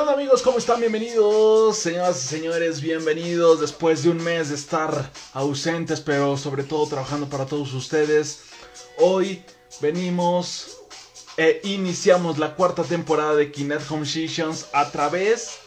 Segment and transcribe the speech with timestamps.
[0.00, 0.40] onda amigos?
[0.40, 0.80] ¿Cómo están?
[0.80, 6.86] Bienvenidos, señoras y señores, bienvenidos después de un mes de estar ausentes, pero sobre todo
[6.86, 8.44] trabajando para todos ustedes.
[8.96, 9.44] Hoy
[9.82, 10.78] venimos
[11.36, 15.58] e iniciamos la cuarta temporada de Kinect Home Sessions a través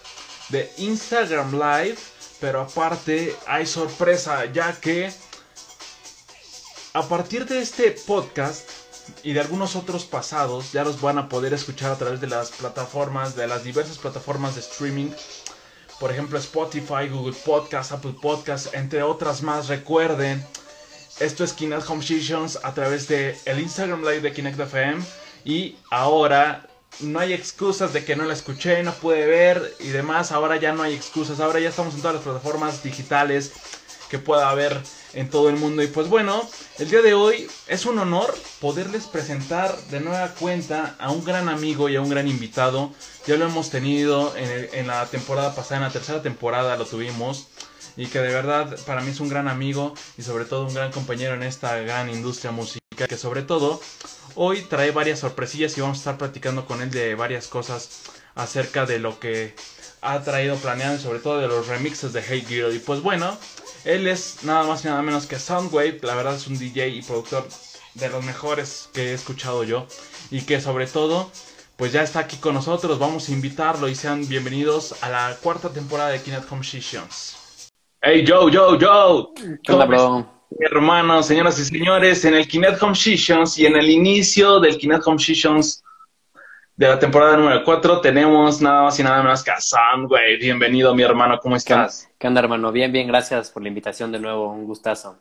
[0.50, 1.98] de Instagram Live,
[2.40, 5.14] pero aparte hay sorpresa ya que
[6.94, 8.68] a partir de este podcast
[9.24, 12.52] y de algunos otros pasados ya los van a poder escuchar a través de las
[12.52, 15.12] plataformas, de las diversas plataformas de streaming.
[16.00, 19.68] Por ejemplo, Spotify, Google Podcast, Apple Podcast, entre otras más.
[19.68, 20.46] Recuerden,
[21.20, 25.04] esto es Kinect Home Sessions a través de el Instagram Live de Kinect FM.
[25.46, 26.68] Y ahora
[27.00, 30.32] no hay excusas de que no la escuché, no pude ver y demás.
[30.32, 31.40] Ahora ya no hay excusas.
[31.40, 33.52] Ahora ya estamos en todas las plataformas digitales
[34.10, 34.82] que pueda haber
[35.14, 35.84] en todo el mundo.
[35.84, 36.48] Y pues bueno,
[36.80, 41.50] el día de hoy es un honor poderles presentar de nueva cuenta a un gran
[41.50, 42.92] amigo y a un gran invitado.
[43.26, 47.48] Ya lo hemos tenido en, la temporada pasada, en la tercera temporada lo tuvimos.
[47.96, 50.92] Y que de verdad para mí es un gran amigo y sobre todo un gran
[50.92, 52.82] compañero en esta gran industria musical.
[53.08, 53.80] Que sobre todo
[54.36, 58.02] hoy trae varias sorpresillas y vamos a estar platicando con él de varias cosas
[58.36, 59.56] acerca de lo que
[60.02, 62.76] ha traído planeado sobre todo de los remixes de Hey Girl.
[62.76, 63.38] Y pues bueno,
[63.86, 67.02] él es nada más y nada menos que Soundwave, la verdad es un DJ y
[67.02, 67.48] productor
[67.96, 69.88] de los mejores que he escuchado yo
[70.32, 71.30] y que sobre todo
[71.76, 75.70] pues ya está aquí con nosotros, vamos a invitarlo y sean bienvenidos a la cuarta
[75.70, 77.72] temporada de Kinect Home Sessions.
[78.02, 79.28] Hey Joe, Joe, Joe.
[79.68, 84.60] ¿Cómo Mi hermano, señoras y señores, en el Kinect Home Sessions y en el inicio
[84.60, 85.83] del Kinect Home Sessions
[86.76, 89.58] de la temporada número 4 tenemos nada más y nada menos que a
[90.08, 90.38] güey.
[90.38, 92.10] Bienvenido, mi hermano, ¿cómo estás?
[92.18, 92.72] ¿Qué onda, hermano?
[92.72, 95.20] Bien, bien, gracias por la invitación de nuevo, un gustazo.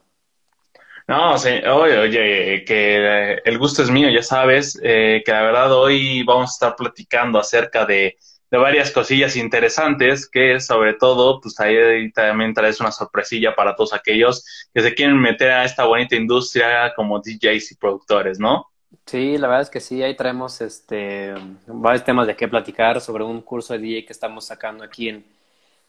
[1.06, 6.22] No, oye, oye, que el gusto es mío, ya sabes, eh, que la verdad hoy
[6.22, 8.16] vamos a estar platicando acerca de,
[8.50, 13.92] de varias cosillas interesantes, que sobre todo, pues ahí también traes una sorpresilla para todos
[13.92, 18.71] aquellos que se quieren meter a esta bonita industria como DJs y productores, ¿no?
[19.06, 21.34] Sí, la verdad es que sí, ahí traemos este,
[21.66, 25.24] varios temas de qué platicar sobre un curso de DJ que estamos sacando aquí en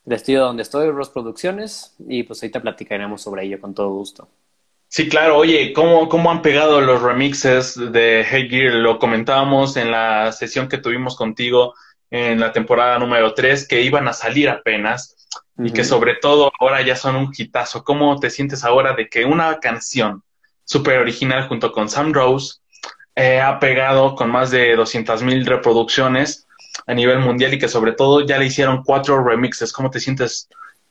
[0.05, 3.89] el estudio donde estoy, Ross Producciones, y pues ahí te platicaremos sobre ello con todo
[3.89, 4.27] gusto.
[4.89, 5.37] Sí, claro.
[5.37, 8.73] Oye, ¿cómo, ¿cómo han pegado los remixes de Hey Gear?
[8.73, 11.73] Lo comentábamos en la sesión que tuvimos contigo
[12.11, 15.15] en la temporada número 3, que iban a salir apenas
[15.57, 17.83] y que sobre todo ahora ya son un hitazo.
[17.83, 20.21] ¿Cómo te sientes ahora de que una canción
[20.63, 22.57] súper original junto con Sam Rose
[23.15, 26.47] eh, ha pegado con más de 200.000 reproducciones
[26.87, 29.71] a nivel mundial y que sobre todo ya le hicieron cuatro remixes.
[29.71, 30.49] ¿Cómo te sientes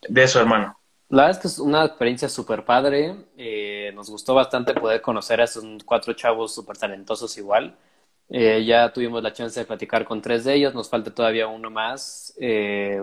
[0.08, 0.78] de eso, hermano?
[1.08, 3.16] La verdad es que es una experiencia súper padre.
[3.36, 7.76] Eh, nos gustó bastante poder conocer a esos cuatro chavos súper talentosos igual.
[8.30, 11.70] Eh, ya tuvimos la chance de platicar con tres de ellos, nos falta todavía uno
[11.70, 12.34] más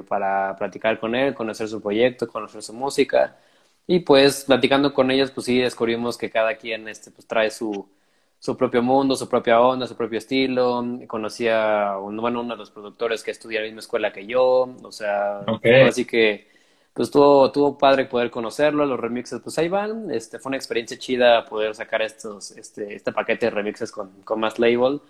[0.08, 3.38] para platicar con él, conocer su proyecto, conocer su música.
[3.86, 7.90] Y pues platicando con ellos, pues sí descubrimos que cada quien este, pues, trae su,
[8.40, 10.84] su propio mundo, su propia onda, su propio estilo.
[11.08, 14.74] Conocí a bueno, uno de los productores que estudia en la misma escuela que yo.
[14.82, 15.40] O sea,
[15.88, 16.48] así que
[16.94, 18.86] pues tuvo, tuvo padre poder conocerlo.
[18.86, 20.10] Los remixes, pues ahí van.
[20.10, 24.40] Este, fue una experiencia chida poder sacar estos, este, este paquete de remixes con, con
[24.40, 25.02] más label.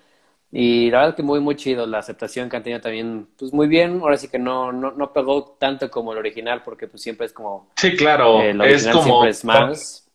[0.52, 1.86] Y la verdad que muy, muy chido.
[1.86, 4.00] La aceptación que han tenido también, pues muy bien.
[4.02, 7.34] Ahora sí que no, no, no pegó tanto como el original, porque pues siempre es
[7.34, 7.70] como.
[7.76, 8.42] Sí, claro.
[8.42, 10.09] el original es siempre es más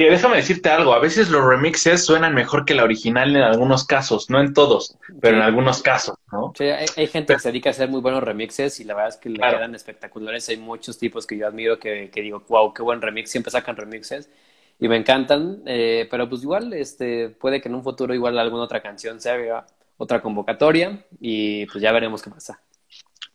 [0.00, 3.84] que déjame decirte algo, a veces los remixes suenan mejor que la original en algunos
[3.84, 6.54] casos, no en todos, pero en algunos casos, ¿no?
[6.56, 9.16] Sí, hay, gente que se dedica a hacer muy buenos remixes y la verdad es
[9.18, 10.48] que le quedan espectaculares.
[10.48, 14.30] Hay muchos tipos que yo admiro que, digo, wow, qué buen remix, siempre sacan remixes
[14.78, 18.62] y me encantan, eh, pero pues igual, este, puede que en un futuro igual alguna
[18.62, 19.66] otra canción se haga
[19.98, 22.58] otra convocatoria y pues ya veremos qué pasa.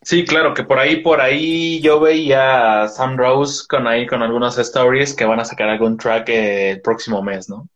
[0.06, 4.22] Sí, claro, que por ahí, por ahí yo veía a Sam Rose con ahí con
[4.22, 7.68] algunas stories que van a sacar algún track el próximo mes, ¿no?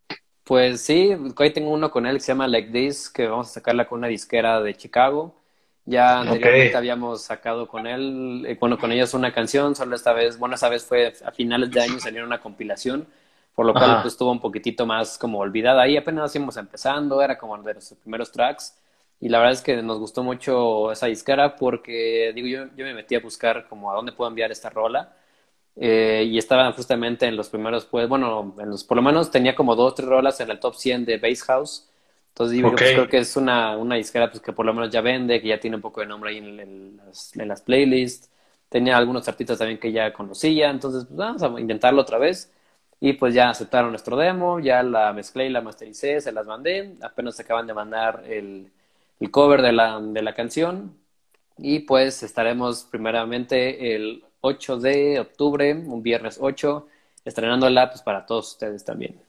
[0.43, 3.53] Pues sí, hoy tengo uno con él que se llama Like This, que vamos a
[3.53, 5.33] sacarla con una disquera de Chicago.
[5.85, 10.37] Ya anteriormente habíamos sacado con él, eh, bueno, con ellos una canción, solo esta vez,
[10.37, 13.07] bueno, esta vez fue a finales de año salió una compilación,
[13.55, 15.81] por lo cual pues, estuvo un poquitito más como olvidada.
[15.81, 18.75] Ahí apenas íbamos empezando, era como de los primeros tracks.
[19.21, 22.93] Y la verdad es que nos gustó mucho esa disquera porque, digo, yo, yo me
[22.93, 25.13] metí a buscar como a dónde puedo enviar esta rola.
[25.75, 29.55] Eh, y estaba justamente en los primeros, pues, bueno, en los, por lo menos tenía
[29.55, 31.89] como dos tres rolas en el top 100 de Bass House.
[32.29, 35.01] Entonces, digo, pues, creo que es una, una disquera pues, que por lo menos ya
[35.01, 38.29] vende, que ya tiene un poco de nombre ahí en, las, en las, playlists.
[38.69, 40.69] Tenía algunos artistas también que ya conocía.
[40.69, 42.53] Entonces, pues, vamos a intentarlo otra vez.
[43.01, 46.95] Y pues ya aceptaron nuestro demo, ya la mezclé y la mastericé, se las mandé.
[47.01, 48.69] Apenas acaban de mandar el,
[49.19, 50.95] el cover de la, de la canción.
[51.57, 56.87] Y pues estaremos primeramente el 8 de octubre, un viernes 8,
[57.25, 59.19] estrenándola pues para todos ustedes también.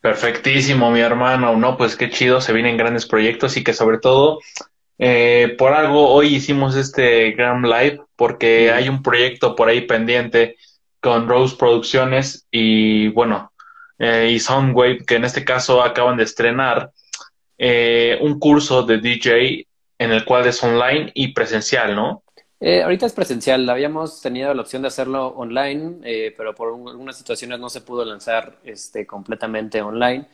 [0.00, 1.56] Perfectísimo, mi hermano.
[1.56, 4.40] No, pues qué chido, se vienen grandes proyectos y que sobre todo,
[4.98, 10.56] eh, por algo hoy hicimos este Grand Live, porque hay un proyecto por ahí pendiente
[11.00, 13.52] con Rose Producciones y bueno,
[13.98, 16.90] eh, y Soundwave, que en este caso acaban de estrenar
[17.64, 22.24] eh, un curso de DJ en el cual es online y presencial, ¿no?
[22.58, 27.16] Eh, ahorita es presencial, habíamos tenido la opción de hacerlo online, eh, pero por algunas
[27.16, 30.26] situaciones no se pudo lanzar este, completamente online.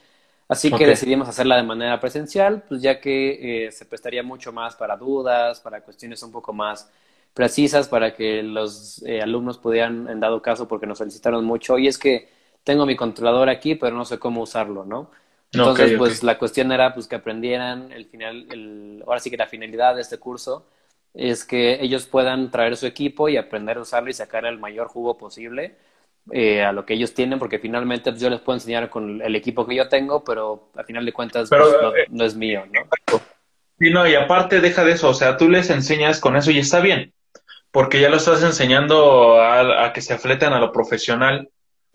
[0.49, 4.75] Así que decidimos hacerla de manera presencial, pues ya que eh, se prestaría mucho más
[4.75, 6.91] para dudas, para cuestiones un poco más
[7.35, 11.99] precisas, para que los alumnos pudieran, en dado caso, porque nos solicitaron mucho, y es
[11.99, 12.31] que
[12.65, 15.11] tengo mi controlador aquí, pero no sé cómo usarlo, ¿no?
[15.53, 19.47] Entonces, pues la cuestión era pues que aprendieran el final, el, ahora sí que la
[19.47, 20.67] finalidad de este curso
[21.15, 24.89] es que ellos puedan traer su equipo y aprender a usarlo y sacar el mayor
[24.89, 25.77] jugo posible
[26.31, 29.35] eh, a lo que ellos tienen, porque finalmente pues, yo les puedo enseñar con el
[29.35, 32.83] equipo que yo tengo, pero al final de cuentas pues, eh, no, es mío, ¿no?
[33.79, 36.59] Sí, no, y aparte deja de eso, o sea, tú les enseñas con eso y
[36.59, 37.15] está bien,
[37.71, 41.49] porque ya lo estás enseñando a, que se afleten a lo profesional,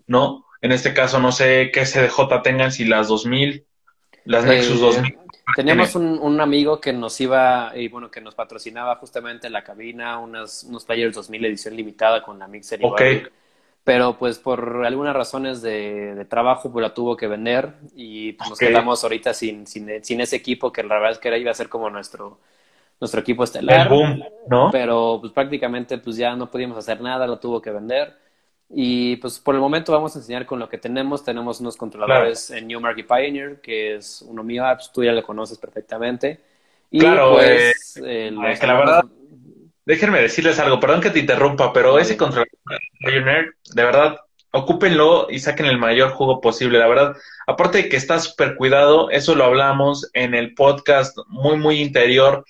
[0.06, 0.44] ¿no?
[0.64, 3.66] En este caso, no sé qué CDJ tengan, si las 2000,
[4.24, 5.12] las Nexus 2000.
[5.12, 5.18] Eh,
[5.54, 10.18] Teníamos un, un, amigo que nos iba, y bueno, que nos patrocinaba justamente la cabina,
[10.18, 12.86] unas, unos players 2000 edición limitada con la Mixer y
[13.84, 18.48] Pero pues por algunas razones de, de, trabajo pues la tuvo que vender y pues,
[18.48, 21.50] nos quedamos ahorita sin, sin, sin, ese equipo que la verdad es que era, iba
[21.50, 22.38] a ser como nuestro,
[22.98, 23.82] nuestro equipo estelar.
[23.82, 24.70] El boom, ¿no?
[24.72, 28.23] Pero pues prácticamente pues ya no podíamos hacer nada, lo tuvo que vender.
[28.76, 31.24] Y pues por el momento vamos a enseñar con lo que tenemos.
[31.24, 35.22] Tenemos unos controladores en Newmark y Pioneer, que es uno mío, apps, tú ya lo
[35.22, 36.40] conoces perfectamente.
[36.90, 39.04] Y claro, pues, eh, eh, que la verdad,
[39.86, 42.50] déjenme decirles algo, perdón que te interrumpa, pero ese controlador
[42.98, 44.16] Pioneer, de verdad,
[44.50, 46.80] ocúpenlo y saquen el mayor jugo posible.
[46.80, 47.16] La verdad,
[47.46, 52.44] aparte de que está súper cuidado, eso lo hablamos en el podcast muy, muy interior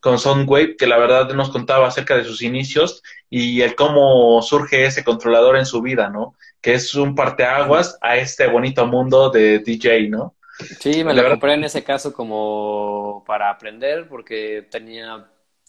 [0.00, 4.86] con Soundwave, que la verdad nos contaba acerca de sus inicios y el cómo surge
[4.86, 6.34] ese controlador en su vida, ¿no?
[6.60, 10.34] Que es un parteaguas a este bonito mundo de DJ, ¿no?
[10.80, 15.26] Sí, me lo compré en ese caso como para aprender, porque tenía,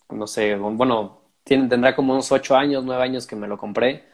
[0.10, 4.06] no sé, bueno, tiene, tendrá como unos ocho años, nueve años que me lo compré.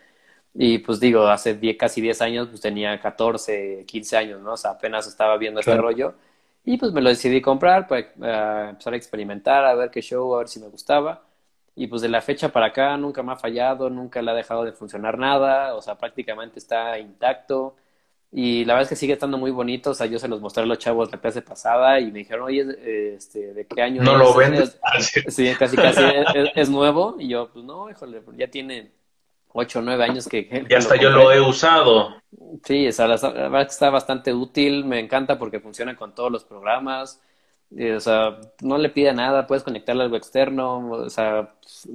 [0.53, 4.53] Y pues digo, hace diez, casi diez años, pues tenía 14, 15 años, ¿no?
[4.53, 6.15] O sea, apenas estaba viendo este rollo.
[6.69, 10.35] Y pues me lo decidí comprar para uh, empezar a experimentar, a ver qué show,
[10.35, 11.23] a ver si me gustaba.
[11.75, 14.65] Y pues de la fecha para acá nunca me ha fallado, nunca le ha dejado
[14.65, 17.77] de funcionar nada, o sea, prácticamente está intacto.
[18.33, 20.63] Y la verdad es que sigue estando muy bonito, o sea, yo se los mostré
[20.63, 24.17] a los chavos la clase pasada y me dijeron, oye, este, ¿de qué año no
[24.17, 24.77] lo vendes?
[25.29, 27.15] sí, casi casi es, es, nuevo.
[27.17, 28.91] Y yo, pues no, híjole, ya tiene
[29.53, 30.65] ocho o nueve años que...
[30.69, 32.15] y hasta yo lo he usado.
[32.63, 37.21] Sí, la, verdad que está bastante útil, me encanta porque funciona con todos los programas.
[37.71, 41.53] o sea, no le pide nada, puedes conectarle algo externo, o sea,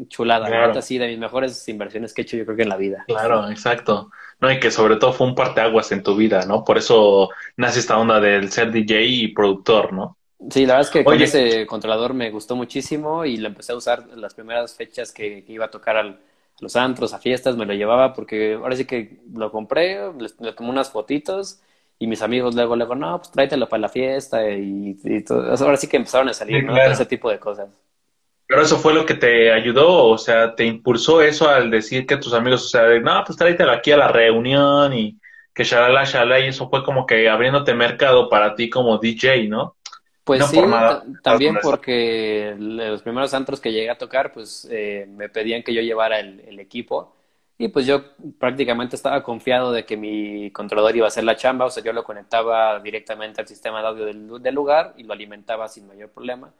[0.09, 0.47] chulada.
[0.47, 0.79] Claro.
[0.79, 3.05] Así de mis mejores inversiones que he hecho yo creo que en la vida.
[3.07, 4.11] Claro, exacto.
[4.41, 6.65] No, y que sobre todo fue un parteaguas en tu vida, ¿no?
[6.65, 10.17] Por eso nace esta onda del ser DJ y productor, ¿no?
[10.51, 13.77] Sí, la verdad es que con ese controlador me gustó muchísimo y lo empecé a
[13.77, 16.19] usar las primeras fechas que iba a tocar al,
[16.61, 20.71] los antros, a fiestas, me lo llevaba porque ahora sí que lo compré, le, tomé
[20.71, 21.61] unas fotitos
[21.99, 25.51] y mis amigos luego, luego, no, pues tráetelo para la fiesta y, todo.
[25.51, 26.77] Ahora sí que empezaron a salir, ¿no?
[26.77, 27.69] Ese tipo de cosas.
[28.47, 32.19] Pero eso fue lo que te ayudó, o sea, te impulsó eso al decir que
[32.19, 35.19] tus amigos, o sea, no, pues tráetelo aquí a la reunión y
[35.55, 39.77] que shalala, shalala, y eso fue como que abriéndote mercado para ti como DJ, ¿no?
[40.25, 40.61] Pues sí,
[41.23, 45.83] también porque los primeros antros que llegué a tocar, pues eh, me pedían que yo
[45.83, 47.13] llevara el, equipo
[47.59, 48.05] y pues yo
[48.39, 51.93] prácticamente estaba confiado de que mi controlador iba a hacer la chamba, o sea, yo
[51.93, 54.05] lo conectaba directamente al sistema de audio
[54.39, 56.53] del, lugar y lo alimentaba sin mayor problema.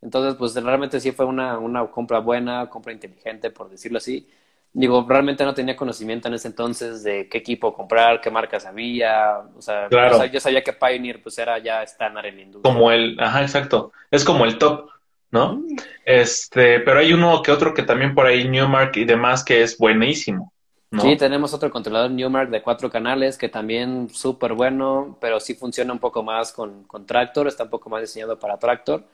[0.00, 4.26] Entonces, pues realmente sí fue una, una compra buena, compra inteligente, por decirlo así.
[4.72, 9.38] Digo, realmente no tenía conocimiento en ese entonces de qué equipo comprar, qué marcas había.
[9.56, 9.88] O sea,
[10.30, 12.72] yo sabía que Pioneer pues era ya estándar en la industria.
[12.72, 13.92] Como el, ajá, exacto.
[14.12, 14.88] Es como el top,
[15.32, 15.54] ¿no?
[15.54, 15.76] Mm.
[16.04, 19.76] Este, pero hay uno que otro que también por ahí, Newmark y demás, que es
[19.76, 20.52] buenísimo.
[20.92, 21.02] ¿no?
[21.02, 25.92] Sí, tenemos otro controlador Newmark de cuatro canales que también súper bueno, pero sí funciona
[25.92, 29.04] un poco más con, con Tractor, está un poco más diseñado para Tractor.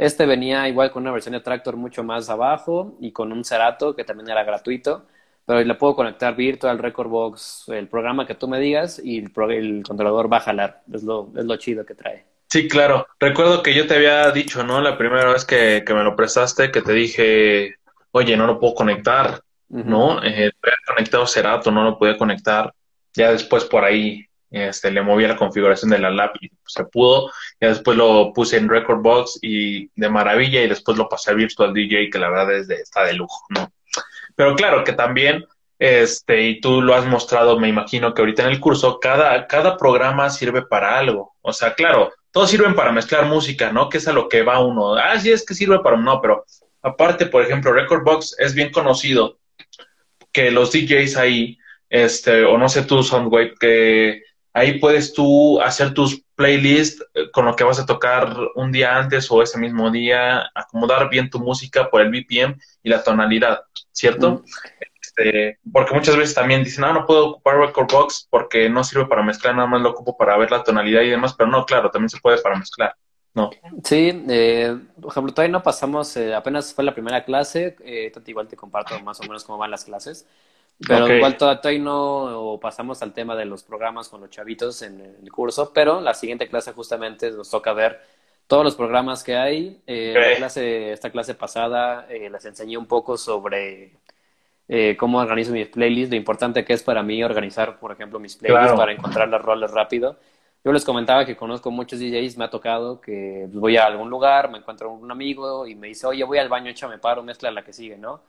[0.00, 3.94] Este venía igual con una versión de Tractor mucho más abajo y con un Cerato
[3.94, 5.04] que también era gratuito,
[5.44, 9.82] pero le puedo conectar Virtual, Record Box, el programa que tú me digas y el,
[9.82, 10.80] controlador va a jalar.
[10.90, 12.24] Es lo, es lo chido que trae.
[12.48, 13.08] Sí, claro.
[13.18, 14.80] Recuerdo que yo te había dicho, ¿no?
[14.80, 17.74] La primera vez que, me lo prestaste, que te dije,
[18.12, 20.24] oye, no lo puedo conectar, ¿no?
[20.24, 20.50] Eh,
[20.86, 22.72] conectado Cerato, no lo podía conectar.
[23.12, 27.30] Ya después por ahí este, le moví la configuración de la lab y se pudo.
[27.60, 31.34] Ya después lo puse en Record Box y de maravilla y después lo pasé a
[31.34, 33.72] Virtual DJ, que la verdad es de, está de lujo, ¿no?
[34.34, 35.44] Pero claro que también,
[35.78, 39.76] este, y tú lo has mostrado, me imagino que ahorita en el curso, cada, cada
[39.76, 41.34] programa sirve para algo.
[41.42, 43.88] O sea, claro, todos sirven para mezclar música, ¿no?
[43.88, 44.94] Que es a lo que va uno.
[44.94, 45.96] Ah, sí, es que sirve para...
[45.96, 46.44] No, pero
[46.82, 49.38] aparte, por ejemplo, Record Box es bien conocido
[50.32, 55.94] que los DJs ahí, este, o no sé tú, Soundwave, que ahí puedes tú hacer
[55.94, 59.90] tus playlists eh, con lo que vas a tocar un día antes o ese mismo
[59.90, 63.60] día, acomodar bien tu música por el BPM y la tonalidad,
[63.92, 64.42] ¿cierto?
[65.00, 69.06] Este, porque muchas veces también dicen, ah, no puedo ocupar Record Box porque no sirve
[69.06, 71.90] para mezclar, nada más lo ocupo para ver la tonalidad y demás, pero no, claro,
[71.90, 72.94] también se puede para mezclar.
[73.32, 73.50] No.
[73.84, 78.48] Sí, eh, por ejemplo, todavía no pasamos, eh, apenas fue la primera clase, eh, igual
[78.48, 80.26] te comparto más o menos cómo van las clases,
[80.86, 85.30] pero igual todavía no pasamos al tema de los programas con los chavitos en el
[85.30, 88.00] curso, pero la siguiente clase justamente nos toca ver
[88.46, 89.80] todos los programas que hay.
[89.86, 93.92] Eh, clase, esta clase pasada les enseñé un poco sobre
[94.72, 98.36] eh, cómo organizo mis playlists, lo importante que es para mí organizar, por ejemplo, mis
[98.36, 100.16] playlists para encontrar las roles rápido.
[100.62, 104.48] Yo les comentaba que conozco muchos DJs, me ha tocado que voy a algún lugar,
[104.48, 107.64] me encuentro un amigo y me dice, oye, voy al baño, me paro, mezcla la
[107.64, 108.20] que sigue, ¿no?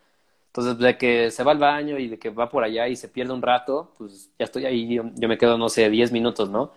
[0.52, 3.08] Entonces, de que se va al baño y de que va por allá y se
[3.08, 6.74] pierde un rato, pues ya estoy ahí, yo, me quedo, no sé, 10 minutos, ¿no?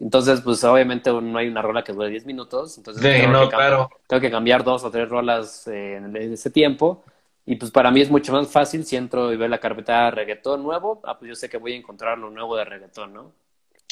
[0.00, 3.88] Entonces, pues obviamente no hay una rola que dure 10 minutos, entonces tengo, que claro.
[4.08, 7.04] tengo, que cambiar dos o tres rolas eh, en ese tiempo
[7.44, 10.62] y pues para mí es mucho más fácil si entro y veo la carpeta reggaetón
[10.62, 13.32] nuevo, ah, pues yo sé que voy a encontrar lo nuevo de reggaetón, ¿no?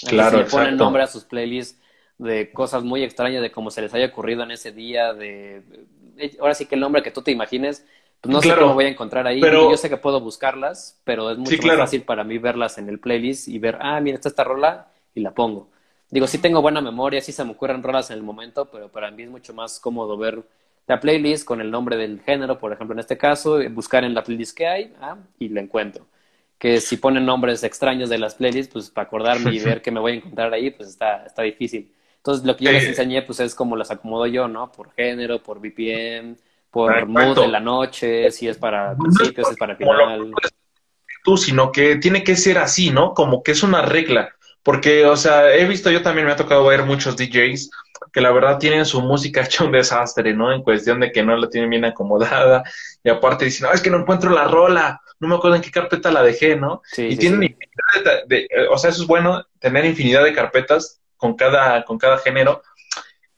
[0.06, 1.80] Claro, si le ponen nombre a sus playlists
[2.18, 5.62] de cosas muy extrañas, de cómo se les haya ocurrido en ese día, de...
[6.38, 7.84] Ahora sí que el nombre que tú te imagines,
[8.20, 9.40] pues no sé cómo voy a encontrar ahí.
[9.40, 9.70] Pero...
[9.70, 12.98] Yo sé que puedo buscarlas, pero es mucho más fácil para mí verlas en el
[12.98, 15.70] playlist y ver, ah, mira, está esta rola y la pongo.
[16.10, 19.10] Digo, sí tengo buena memoria, sí se me ocurren rolas en el momento, pero para
[19.10, 20.42] mí es mucho más cómodo ver
[20.86, 24.12] la playlist con el nombre del género, por ejemplo, en este caso, eh, buscar en
[24.12, 26.06] la playlist que hay ah, y la encuentro.
[26.58, 30.00] Que si ponen nombres extraños de las playlists, pues para acordarme y ver qué me
[30.00, 31.94] voy a encontrar ahí, pues está, está difícil.
[32.16, 34.70] Entonces, lo que yo les enseñé, pues es como las acomodo yo, ¿no?
[34.72, 36.36] Por género, por BPM,
[36.70, 40.32] por mood de la noche, si es para principios, si es para final.
[41.22, 43.12] Tú, sino que tiene que ser así, ¿no?
[43.12, 44.34] Como que es una regla.
[44.62, 47.70] Porque, o sea, he visto, yo también me ha tocado ver muchos DJs
[48.12, 50.52] que la verdad tienen su música hecha un desastre, ¿no?
[50.52, 52.62] En cuestión de que no la tienen bien acomodada
[53.02, 55.70] y aparte dicen, no, es que no encuentro la rola, no me acuerdo en qué
[55.70, 56.82] carpeta la dejé, ¿no?
[56.84, 61.36] Sí, y tienen infinidad de, o sea, eso es bueno, tener infinidad de carpetas con
[61.36, 62.62] cada, con cada género,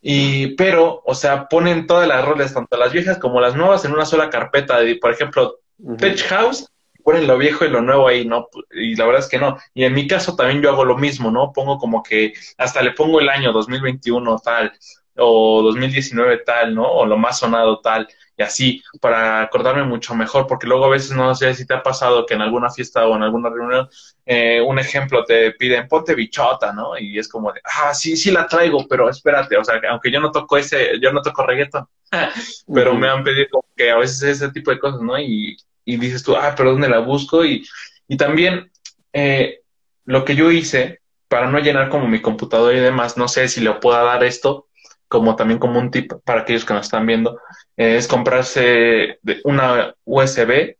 [0.05, 3.93] y, pero, o sea, ponen todas las roles, tanto las viejas como las nuevas, en
[3.93, 4.81] una sola carpeta.
[4.81, 5.61] De, por ejemplo,
[5.97, 6.69] Tech House
[7.05, 8.49] ponen lo viejo y lo nuevo ahí, ¿no?
[8.73, 9.59] Y la verdad es que no.
[9.75, 11.53] Y en mi caso también yo hago lo mismo, ¿no?
[11.53, 14.73] Pongo como que hasta le pongo el año 2021 tal,
[15.17, 16.85] o 2019 tal, ¿no?
[16.85, 18.09] O lo más sonado tal,
[18.43, 21.83] y así, para acordarme mucho mejor, porque luego a veces no sé si te ha
[21.83, 23.89] pasado que en alguna fiesta o en alguna reunión,
[24.27, 26.99] eh, un ejemplo, te piden, ponte bichota, ¿no?
[26.99, 30.21] Y es como de, ah, sí, sí la traigo, pero espérate, o sea, aunque yo
[30.21, 31.87] no toco ese, yo no toco reggaeton,
[32.75, 35.19] pero me han pedido como que a veces ese tipo de cosas, ¿no?
[35.19, 37.45] Y, y dices tú, ah, pero ¿dónde la busco?
[37.45, 37.65] Y,
[38.09, 38.71] y también
[39.13, 39.61] eh,
[40.05, 43.61] lo que yo hice para no llenar como mi computadora y demás, no sé si
[43.61, 44.67] le puedo dar esto
[45.13, 47.39] como también como un tip para aquellos que nos están viendo,
[47.77, 50.79] eh, es comprarse una USB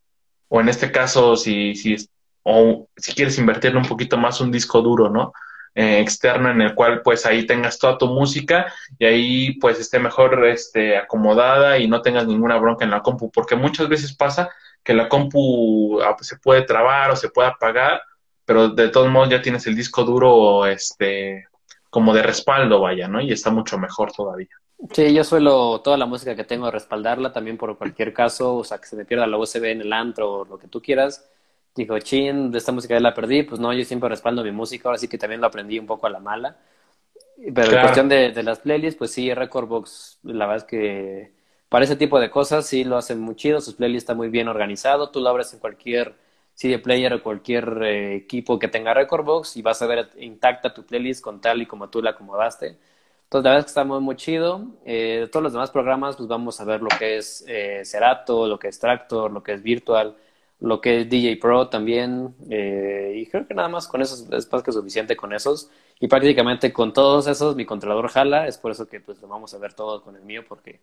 [0.49, 1.97] o en este caso si, si,
[2.43, 5.35] o si quieres invertirle un poquito más un disco duro, ¿no?
[5.75, 9.99] Eh, externo en el cual pues ahí tengas toda tu música y ahí pues esté
[9.99, 14.49] mejor este, acomodada y no tengas ninguna bronca en la compu, porque muchas veces pasa
[14.83, 18.01] que la compu ah, pues, se puede trabar o se puede apagar,
[18.47, 21.49] pero de todos modos ya tienes el disco duro este
[21.93, 23.21] como de respaldo, vaya, ¿no?
[23.21, 24.49] Y está mucho mejor todavía.
[24.95, 28.79] Sí, yo suelo toda la música que tengo respaldarla también por cualquier caso, o sea,
[28.79, 31.29] que se me pierda la USB en el antro o lo que tú quieras.
[31.75, 34.89] Digo, chin, de esta música ya la perdí, pues no, yo siempre respaldo mi música,
[34.89, 36.57] ahora sí que también lo aprendí un poco a la mala.
[37.55, 41.33] Pero en cuestión de, de, las playlists, pues sí, Recordbox, la verdad es que
[41.69, 44.49] para ese tipo de cosas sí lo hacen muy chido, sus playlists están muy bien
[44.49, 46.15] organizado, tú lo abres en cualquier
[46.63, 50.85] CD player o cualquier eh, equipo que tenga Recordbox y vas a ver intacta tu
[50.87, 52.79] playlist con tal y como tú la acomodaste.
[53.33, 54.67] Entonces, la verdad es que está muy, muy chido.
[54.85, 58.59] Eh, todos los demás programas, pues vamos a ver lo que es eh, Serato, lo
[58.59, 60.15] que es Tractor, lo que es Virtual,
[60.61, 62.35] lo que es DJ Pro también.
[62.51, 65.71] Eh, y creo que nada más con esos es más que suficiente con esos.
[65.99, 68.47] Y prácticamente con todos esos mi controlador jala.
[68.47, 70.81] Es por eso que pues lo vamos a ver todo con el mío porque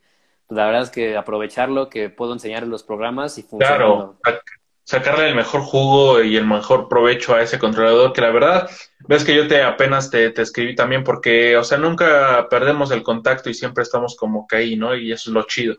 [0.49, 4.17] la verdad es que aprovecharlo, que puedo enseñar los programas y funcionando.
[4.23, 4.41] Claro,
[4.89, 8.71] sacarle el mejor jugo y el mejor provecho a ese controlador, que la verdad,
[9.07, 13.03] ves que yo te apenas te, te escribí también porque, o sea, nunca perdemos el
[13.03, 14.95] contacto y siempre estamos como que ahí, ¿no?
[14.95, 15.75] Y eso es lo chido.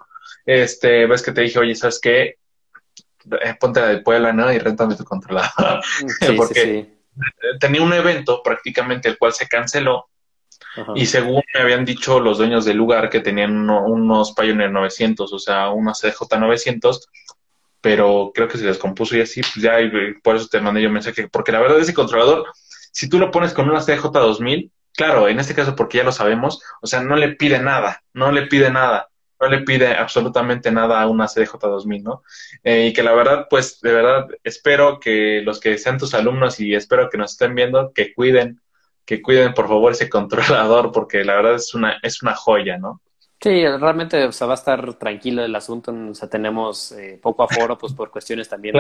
[0.47, 2.37] Este, ves que te dije, oye, ¿sabes qué?
[3.43, 4.53] Eh, ponte de Puebla, ¿no?
[4.53, 5.83] Y rentame tu controlador.
[6.21, 6.95] Sí, porque sí,
[7.59, 10.07] tenía un evento prácticamente el cual se canceló
[10.95, 15.39] y según me habían dicho los dueños del lugar que tenían unos Pioneer 900, o
[15.39, 17.09] sea, unos CJ 900,
[17.81, 19.91] pero creo que se les compuso y así, pues ya, y
[20.23, 22.47] por eso te mandé yo mensaje, porque la verdad ese controlador,
[22.93, 26.13] si tú lo pones con una CJ 2000, claro, en este caso porque ya lo
[26.13, 29.09] sabemos, o sea, no le pide nada, no le pide nada,
[29.41, 32.23] no le pide absolutamente nada a una CJ 2000, ¿no?
[32.63, 36.61] Eh, y que la verdad, pues, de verdad, espero que los que sean tus alumnos
[36.61, 38.61] y espero que nos estén viendo, que cuiden
[39.11, 43.03] que cuiden por favor ese controlador porque la verdad es una, es una joya, ¿no?
[43.41, 47.43] Sí, realmente o sea, va a estar tranquilo el asunto, o sea, tenemos eh, poco
[47.43, 48.75] aforo pues por cuestiones también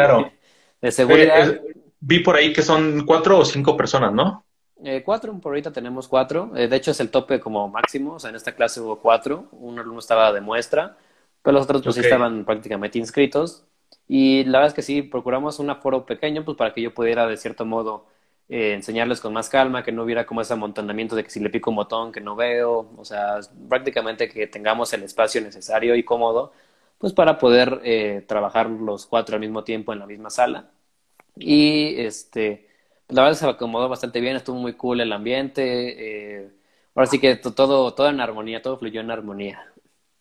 [0.81, 1.49] de, seguridad.
[1.49, 1.62] Eh,
[1.99, 4.45] vi por ahí que son cuatro o cinco personas, ¿no?
[4.85, 6.50] Eh, cuatro, por ahorita tenemos cuatro.
[6.52, 8.14] de hecho, es el tope como máximo.
[8.14, 9.49] O sea, en esta clase hubo cuatro.
[9.52, 10.97] Un alumno estaba de muestra,
[11.43, 13.64] pero los otros pues sí estaban prácticamente inscritos.
[14.09, 17.26] Y la verdad es que sí, procuramos un aforo pequeño, pues para que yo pudiera,
[17.26, 18.07] de cierto modo,
[18.50, 21.50] eh, enseñarles con más calma, que no hubiera como ese amontonamiento de que si le
[21.50, 26.04] pico un botón que no veo, o sea, prácticamente que tengamos el espacio necesario y
[26.04, 26.52] cómodo,
[26.99, 30.71] pues para poder eh, trabajar los cuatro al mismo tiempo en la misma sala.
[31.37, 32.69] Y este,
[33.09, 36.50] la verdad se acomodó bastante bien, estuvo muy cool el ambiente, eh,
[36.95, 39.70] ahora sí que todo, todo en armonía, todo fluyó en armonía.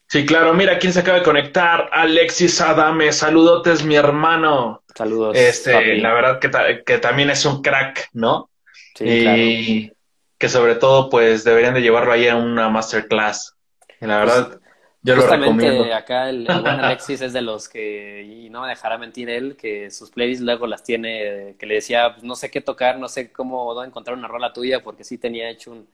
[0.10, 0.56] Sí, claro.
[0.56, 1.88] Mira, ¿quién se acaba de conectar?
[1.94, 3.14] Alexis Adame.
[3.14, 4.82] Saludotes, mi hermano.
[4.96, 5.38] Saludos.
[5.38, 8.50] Este, la verdad que, que, también es un crack, ¿no?
[8.96, 9.92] Sí, y
[10.40, 13.56] que sobre todo, pues, deberían de llevarlo ahí a una masterclass.
[14.02, 14.60] Y la verdad, pues,
[15.04, 15.94] yo lo recomiendo.
[15.94, 19.92] acá el, buen Alexis es de los que, y no me dejará mentir él, que
[19.92, 23.32] sus playlists luego las tiene, que le decía, pues, no sé qué tocar, no sé
[23.32, 25.88] cómo encontrar una rola tuya, porque sí tenía hecho un,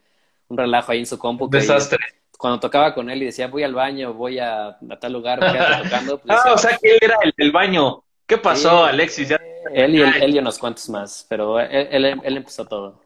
[0.47, 1.49] un relajo ahí en su compu.
[1.49, 1.99] Desastre
[2.37, 5.39] cuando tocaba con él y decía, voy al baño, voy a, tal lugar,
[5.83, 6.19] tocando.
[6.19, 8.03] Pues ah, o sea que él era el del baño.
[8.25, 9.31] ¿Qué pasó, Alexis?
[9.73, 13.01] Él, y él y unos cuantos más, pero él, él, empezó todo.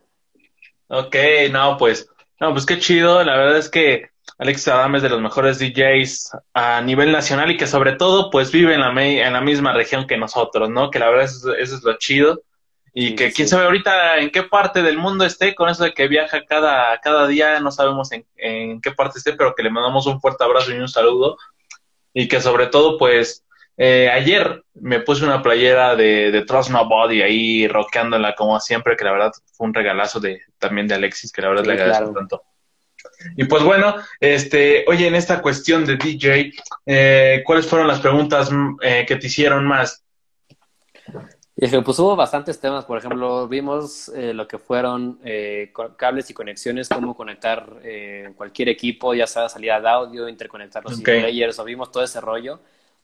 [0.87, 1.15] Ok,
[1.51, 3.23] no, pues, no, pues qué chido.
[3.23, 7.57] La verdad es que Alexis Adam es de los mejores DJs a nivel nacional y
[7.57, 10.89] que sobre todo, pues, vive en la, en la misma región que nosotros, ¿no?
[10.89, 12.41] Que la verdad eso es lo chido.
[13.01, 16.09] Y que quién sabe ahorita en qué parte del mundo esté, con eso de que
[16.09, 20.05] viaja cada, cada día, no sabemos en, en qué parte esté, pero que le mandamos
[20.05, 21.37] un fuerte abrazo y un saludo.
[22.13, 23.45] Y que sobre todo, pues,
[23.77, 29.05] eh, ayer me puse una playera de, de Trust Nobody ahí rockeándola como siempre, que
[29.05, 32.43] la verdad fue un regalazo de, también de Alexis, que la verdad le agradezco tanto.
[33.37, 36.51] Y pues bueno, este, oye, en esta cuestión de DJ,
[36.85, 38.49] eh, ¿cuáles fueron las preguntas
[38.81, 40.03] eh, que te hicieron más?
[41.61, 46.33] Y pues hubo bastantes temas, por ejemplo, vimos eh, lo que fueron eh, cables y
[46.33, 51.65] conexiones, cómo conectar eh, cualquier equipo, ya sea salida de audio, interconectar los players, o
[51.65, 52.61] vimos todo ese rollo.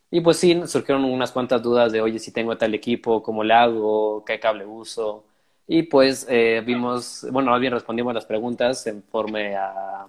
[0.09, 3.53] Y pues sí, surgieron unas cuantas dudas de, oye, si tengo tal equipo, ¿cómo le
[3.53, 4.23] hago?
[4.23, 5.25] ¿Qué cable uso?
[5.67, 6.25] Y pues
[6.65, 10.07] vimos, bueno, más bien respondimos las preguntas en forma a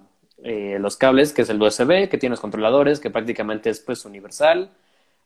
[0.79, 4.71] los cables, que es el USB, que tiene los controladores, que prácticamente es pues universal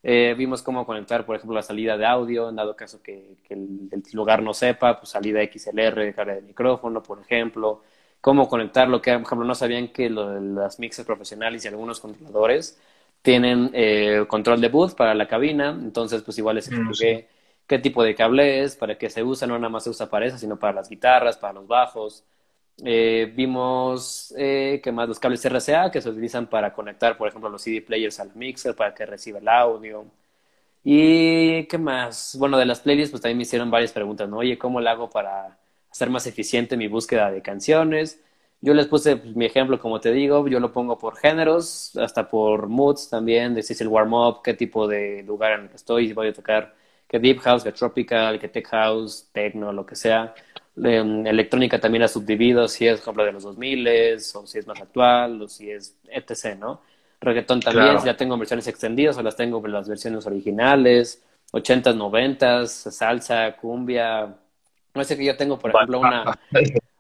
[0.03, 3.91] eh, vimos cómo conectar, por ejemplo, la salida de audio, en dado caso que, el,
[4.13, 7.83] lugar no sepa, pues salida XLR, carga de micrófono, por ejemplo.
[8.21, 12.79] Cómo conectarlo, que por ejemplo no sabían que las mixes profesionales y algunos controladores
[13.23, 17.29] tienen eh, control de booth para la cabina, entonces pues igual les mm, expliqué
[17.67, 20.27] qué tipo de cable es, para qué se usa, no nada más se usa para
[20.27, 22.25] eso, sino para las guitarras, para los bajos.
[22.85, 27.51] Eh, vimos eh, que más los cables RCA que se utilizan para conectar, por ejemplo,
[27.51, 30.07] los CD players al mixer para que reciba el audio.
[30.85, 34.38] Y qué más, bueno, de las playlists, pues también me hicieron varias preguntas, ¿no?
[34.38, 35.59] Oye, ¿cómo lo hago para
[35.90, 38.21] hacer más eficiente mi búsqueda de canciones?
[38.62, 42.29] Yo les puse pues, mi ejemplo, como te digo, yo lo pongo por géneros, hasta
[42.29, 46.09] por moods también, de si el warm-up, qué tipo de lugar en el que estoy,
[46.09, 46.75] si voy a tocar,
[47.09, 50.35] qué deep house, qué tropical, qué tech house, techno, lo que sea
[50.85, 53.88] electrónica también ha subdivido si es, por ejemplo, de los 2000
[54.35, 56.81] o si es más actual o si es etc., ¿no?
[57.21, 63.57] Reggaetón también, ya tengo versiones extendidas o las tengo las versiones originales, 80s, 90s, salsa,
[63.57, 64.35] cumbia.
[64.95, 66.38] No sé que yo tengo, por ejemplo, una,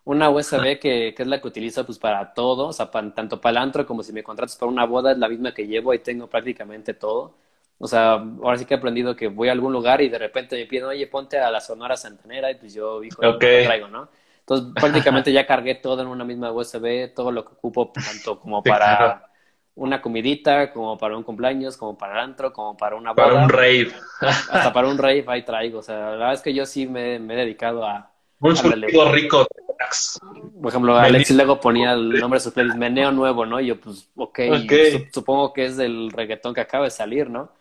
[0.04, 3.52] una USB que, que, es la que utilizo pues para todo, o sea, tanto para
[3.52, 6.00] el antro como si me contratas para una boda, es la misma que llevo y
[6.00, 7.32] tengo prácticamente todo.
[7.82, 10.54] O sea, ahora sí que he aprendido que voy a algún lugar y de repente
[10.54, 13.64] me piden, oye, ponte a la Sonora Santanera y pues yo, hijo, okay.
[13.64, 14.10] traigo, ¿no?
[14.40, 18.62] Entonces, prácticamente ya cargué todo en una misma USB, todo lo que ocupo, tanto como
[18.62, 19.30] para
[19.76, 23.28] una comidita, como para un cumpleaños, como para el antro, como para una boda.
[23.28, 23.92] Para un rave.
[24.20, 25.78] hasta para un rave ahí traigo.
[25.78, 28.10] O sea, la verdad es que yo sí me, me he dedicado a...
[28.40, 29.46] Un surtido rico.
[30.60, 33.58] Por ejemplo, Alexis luego ponía el nombre de su playlist, Meneo Nuevo, ¿no?
[33.58, 34.40] Y yo, pues, ok,
[35.12, 37.52] supongo que es del reggaetón que acaba de salir, ¿no?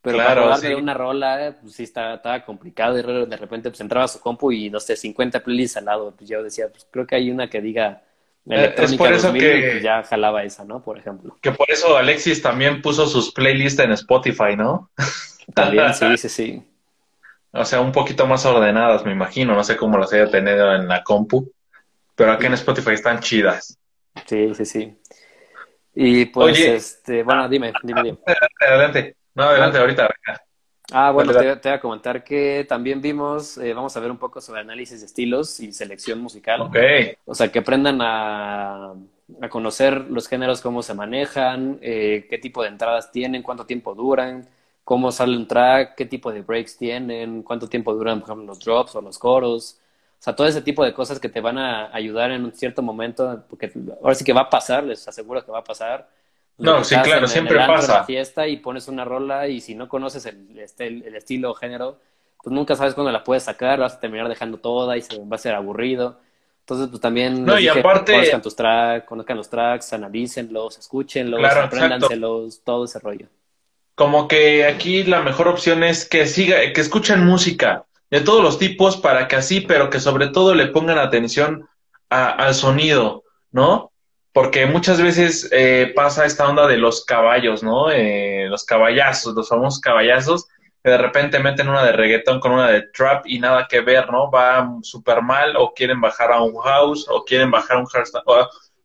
[0.00, 4.04] Pero claro, para de una rola, pues sí estaba, complicado y de repente pues entraba
[4.04, 6.14] a su compu y no sé, 50 playlists al lado.
[6.16, 8.02] Pues yo decía, pues creo que hay una que diga
[8.50, 10.82] eh, es por eso que pues, ya jalaba esa, ¿no?
[10.82, 11.36] Por ejemplo.
[11.40, 14.90] Que por eso Alexis también puso sus playlists en Spotify, ¿no?
[15.54, 16.62] También, sí, sí, sí.
[17.52, 19.54] O sea, un poquito más ordenadas, me imagino.
[19.54, 21.50] No sé cómo las haya tenido en la compu.
[22.14, 23.78] Pero aquí en Spotify están chidas.
[24.26, 24.98] Sí, sí, sí.
[25.94, 28.18] Y pues, este, bueno, dime, dime, dime.
[28.60, 29.16] Adelante.
[29.38, 30.10] No, adelante, ahorita.
[30.90, 34.40] Ah, bueno, te, voy a comentar que también vimos, eh, vamos a ver un poco
[34.40, 36.62] sobre análisis de estilos y selección musical.
[36.62, 36.76] Ok.
[37.24, 38.94] O sea, que aprendan a,
[39.40, 43.94] a conocer los géneros, cómo se manejan, eh, qué tipo de entradas tienen, cuánto tiempo
[43.94, 44.48] duran,
[44.82, 48.58] cómo sale un track, qué tipo de breaks tienen, cuánto tiempo duran, por ejemplo, los
[48.58, 49.78] drops o los coros.
[50.18, 52.82] O sea, todo ese tipo de cosas que te van a ayudar en un cierto
[52.82, 53.70] momento, porque
[54.02, 56.08] ahora sí que va a pasar, les aseguro que va a pasar
[56.58, 57.98] no, sí, claro, siempre pasa.
[57.98, 61.54] la fiesta y pones una rola y si no conoces el, este, el, estilo o
[61.54, 62.00] género,
[62.42, 65.36] pues nunca sabes cuándo la puedes sacar, vas a terminar dejando toda y se va
[65.36, 66.18] a ser aburrido.
[66.60, 68.12] Entonces, pues también no, y aparte...
[68.12, 73.26] conozcan tus tracks, conozcan los tracks, analícenlos, escúchenlos, claro, apréndanselos, todo ese rollo.
[73.94, 78.58] Como que aquí la mejor opción es que siga, que escuchen música de todos los
[78.58, 81.68] tipos para que así, pero que sobre todo le pongan atención
[82.10, 83.92] al sonido, ¿no?
[84.38, 87.90] Porque muchas veces eh, pasa esta onda de los caballos, ¿no?
[87.90, 90.46] Eh, los caballazos, los famosos caballazos,
[90.80, 94.08] que de repente meten una de reggaetón con una de trap y nada que ver,
[94.12, 94.30] ¿no?
[94.30, 98.22] Va súper mal o quieren bajar a un house o quieren bajar a un hardstyle.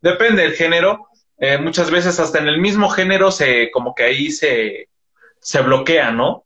[0.01, 1.07] Depende del género.
[1.37, 4.89] Eh, muchas veces hasta en el mismo género se como que ahí se,
[5.39, 6.42] se bloquea, ¿no?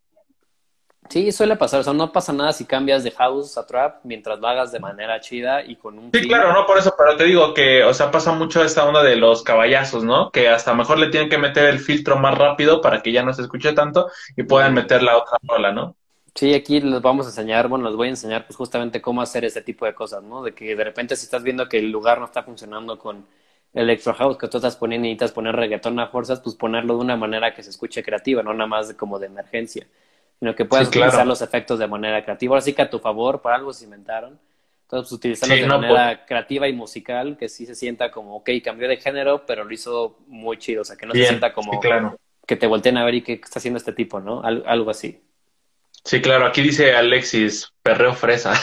[1.10, 4.40] Sí, suele pasar, o sea, no pasa nada si cambias de house a trap mientras
[4.40, 6.12] lo hagas de manera chida y con un...
[6.14, 9.04] Sí, claro, no, por eso, pero te digo que, o sea, pasa mucho esta onda
[9.04, 10.32] de los caballazos, ¿no?
[10.32, 13.34] Que hasta mejor le tienen que meter el filtro más rápido para que ya no
[13.34, 15.96] se escuche tanto y puedan meter la otra rola, ¿no?
[16.36, 19.46] Sí, aquí les vamos a enseñar, bueno, les voy a enseñar pues justamente cómo hacer
[19.46, 20.44] ese tipo de cosas, ¿no?
[20.44, 23.26] De que de repente si estás viendo que el lugar no está funcionando con
[23.74, 26.96] el electro house que tú estás poniendo y necesitas poner reggaetón a fuerzas, pues ponerlo
[26.96, 29.88] de una manera que se escuche creativa, no nada más como de emergencia
[30.40, 32.52] sino que puedas utilizar los efectos de manera creativa.
[32.54, 34.40] Ahora sí que a tu favor, para algo se inventaron.
[34.84, 38.88] Entonces, pues, utilizarlos de manera creativa y musical, que sí se sienta como, ok, cambió
[38.88, 40.82] de género, pero lo hizo muy chido.
[40.84, 41.80] O sea, que no se sienta como
[42.48, 44.42] que te volteen a ver y qué está haciendo este tipo, ¿no?
[44.42, 45.22] algo así.
[46.06, 46.46] Sí, claro.
[46.46, 48.54] Aquí dice Alexis, perreo fresa.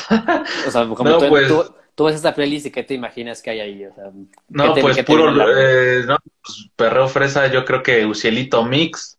[0.67, 1.53] o sea, como pues
[1.95, 3.85] tú, ves esta playlist y qué te imaginas que hay ahí.
[3.85, 4.05] O sea,
[4.49, 9.19] no, pues puro, eh, no, pues, perreo fresa, yo creo que Ucielito Mix,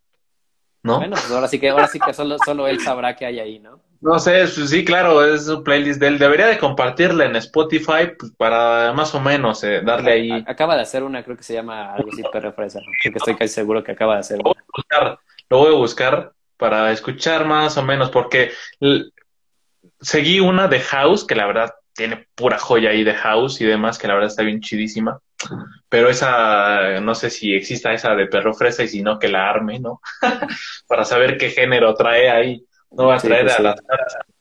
[0.86, 1.00] ¿no?
[1.00, 3.60] Bueno, pues ahora sí que, ahora sí que solo, solo él sabrá qué hay ahí,
[3.60, 3.82] ¿no?
[4.02, 6.20] No sé, sí, claro, es un playlist de él.
[6.20, 10.44] Debería de compartirla en Spotify pues, para más o menos eh, darle ahí.
[10.46, 12.82] Acaba de hacer una, creo que se llama algo así, perro fresa.
[13.02, 14.38] Creo que estoy casi seguro que acaba de hacer.
[14.38, 15.20] Lo voy a buscar,
[15.50, 18.52] lo voy a buscar para escuchar más o menos, porque
[20.00, 23.98] seguí una de House, que la verdad tiene pura joya ahí de House y demás,
[23.98, 25.20] que la verdad está bien chidísima.
[25.90, 29.50] Pero esa, no sé si exista esa de perro fresa y si no, que la
[29.50, 30.02] arme, ¿no?
[30.88, 32.66] Para saber qué género trae ahí.
[32.92, 33.76] No va a traer pues a la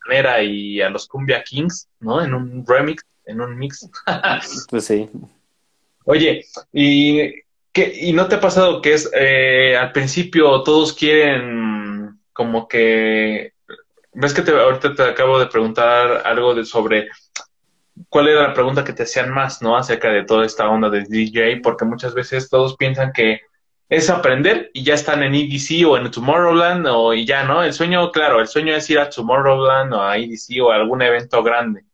[0.07, 2.23] manera y a los Cumbia Kings, ¿no?
[2.23, 3.89] En un remix, en un mix.
[4.71, 5.11] pues sí.
[6.05, 7.33] Oye, ¿y,
[7.73, 13.55] qué, ¿y no te ha pasado que es, eh, al principio todos quieren como que,
[14.13, 17.09] ves que te, ahorita te acabo de preguntar algo de, sobre
[18.09, 19.77] cuál era la pregunta que te hacían más, ¿no?
[19.77, 23.41] Acerca de toda esta onda de DJ, porque muchas veces todos piensan que
[23.89, 27.63] es aprender y ya están en EDC o en Tomorrowland o y ya, ¿no?
[27.63, 31.03] El sueño, claro, el sueño es ir a Tomorrowland o a EDC o a algún
[31.03, 31.85] evento grande.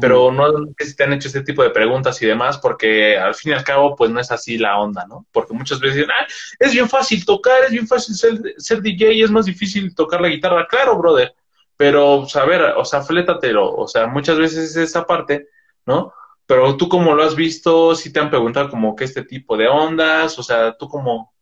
[0.00, 3.34] Pero no sé si te han hecho este tipo de preguntas y demás, porque al
[3.34, 5.26] fin y al cabo, pues no es así la onda, ¿no?
[5.30, 6.26] Porque muchas veces dicen, ah,
[6.58, 10.28] es bien fácil tocar, es bien fácil ser, ser DJ, es más difícil tocar la
[10.28, 10.66] guitarra.
[10.66, 11.34] Claro, brother,
[11.76, 15.48] pero, a ver, o sea, flétatelo, o sea, muchas veces es esa parte,
[15.86, 16.12] ¿no?
[16.46, 19.66] Pero tú como lo has visto, si te han preguntado como que este tipo de
[19.66, 21.32] ondas, o sea, tú como,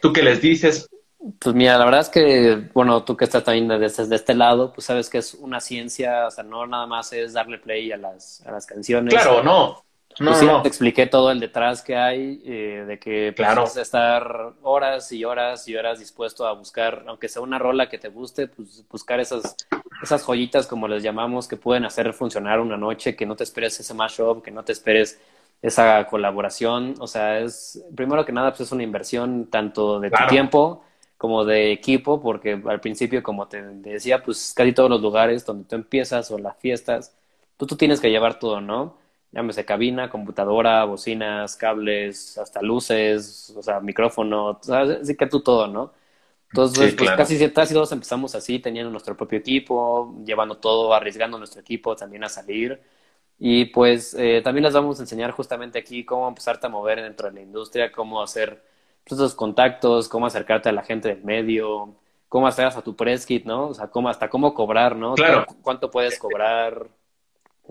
[0.00, 0.88] tú qué les dices.
[1.38, 4.72] Pues mira, la verdad es que, bueno, tú que estás también desde, de este lado,
[4.72, 7.96] pues sabes que es una ciencia, o sea, no nada más es darle play a
[7.96, 9.12] las, a las canciones.
[9.12, 9.82] Claro, no.
[10.20, 10.60] No, pues no.
[10.60, 13.64] te expliqué todo el detrás que hay, eh, de que pues, claro.
[13.64, 18.08] estar horas y horas y horas dispuesto a buscar, aunque sea una rola que te
[18.08, 19.56] guste, pues buscar esas,
[20.02, 23.80] esas joyitas, como les llamamos, que pueden hacer funcionar una noche, que no te esperes
[23.80, 25.18] ese mashup, que no te esperes
[25.62, 30.26] esa colaboración, o sea, es, primero que nada, pues es una inversión tanto de tu
[30.28, 30.84] tiempo
[31.16, 35.64] como de equipo, porque al principio, como te, decía, pues casi todos los lugares donde
[35.64, 37.14] tú empiezas o las fiestas,
[37.56, 38.99] pues tú tienes que llevar todo, ¿no?
[39.32, 45.40] Llámese cabina, computadora, bocinas, cables, hasta luces, o sea, micrófono, o sea, así que tú
[45.40, 45.92] todo, ¿no?
[46.48, 51.60] Entonces, pues casi, casi todos empezamos así, teniendo nuestro propio equipo, llevando todo, arriesgando nuestro
[51.60, 52.80] equipo también a salir.
[53.38, 57.28] Y pues eh, también les vamos a enseñar justamente aquí cómo empezarte a mover dentro
[57.28, 58.62] de la industria, cómo hacer
[59.04, 61.94] pues, esos contactos, cómo acercarte a la gente del medio,
[62.28, 63.68] cómo hacer hasta tu press kit, ¿no?
[63.68, 65.14] O sea, cómo, hasta cómo cobrar, ¿no?
[65.14, 65.46] Claro.
[65.62, 66.88] ¿Cuánto puedes cobrar?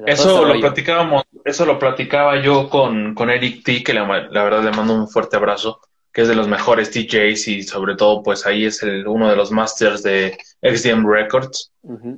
[0.06, 4.72] Eso lo platicábamos, eso lo platicaba yo con, con Eric T, que la verdad le
[4.72, 5.82] mando un fuerte abrazo
[6.12, 9.36] que es de los mejores DJs y sobre todo pues ahí es el, uno de
[9.36, 11.72] los masters de XDM Records,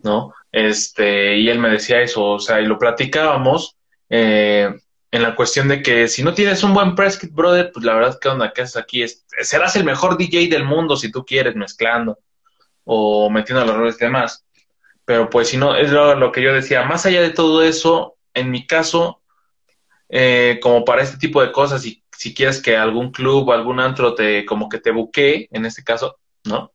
[0.04, 0.34] ¿no?
[0.52, 3.76] Este, y él me decía eso, o sea, y lo platicábamos
[4.10, 4.74] eh,
[5.12, 7.96] en la cuestión de que si no tienes un buen press kit, brother, pues la
[7.96, 8.54] verdad, ¿qué onda?
[8.54, 9.04] ¿Qué haces aquí?
[9.42, 12.18] serás el mejor DJ del mundo si tú quieres mezclando
[12.86, 14.46] o metiendo los roles y demás.
[15.12, 18.50] Pero pues si no, es lo, que yo decía, más allá de todo eso, en
[18.50, 19.22] mi caso,
[20.08, 23.82] eh, como para este tipo de cosas y si quieres que algún club o algún
[23.82, 26.72] antro te, como que te buquee, en este caso, ¿no?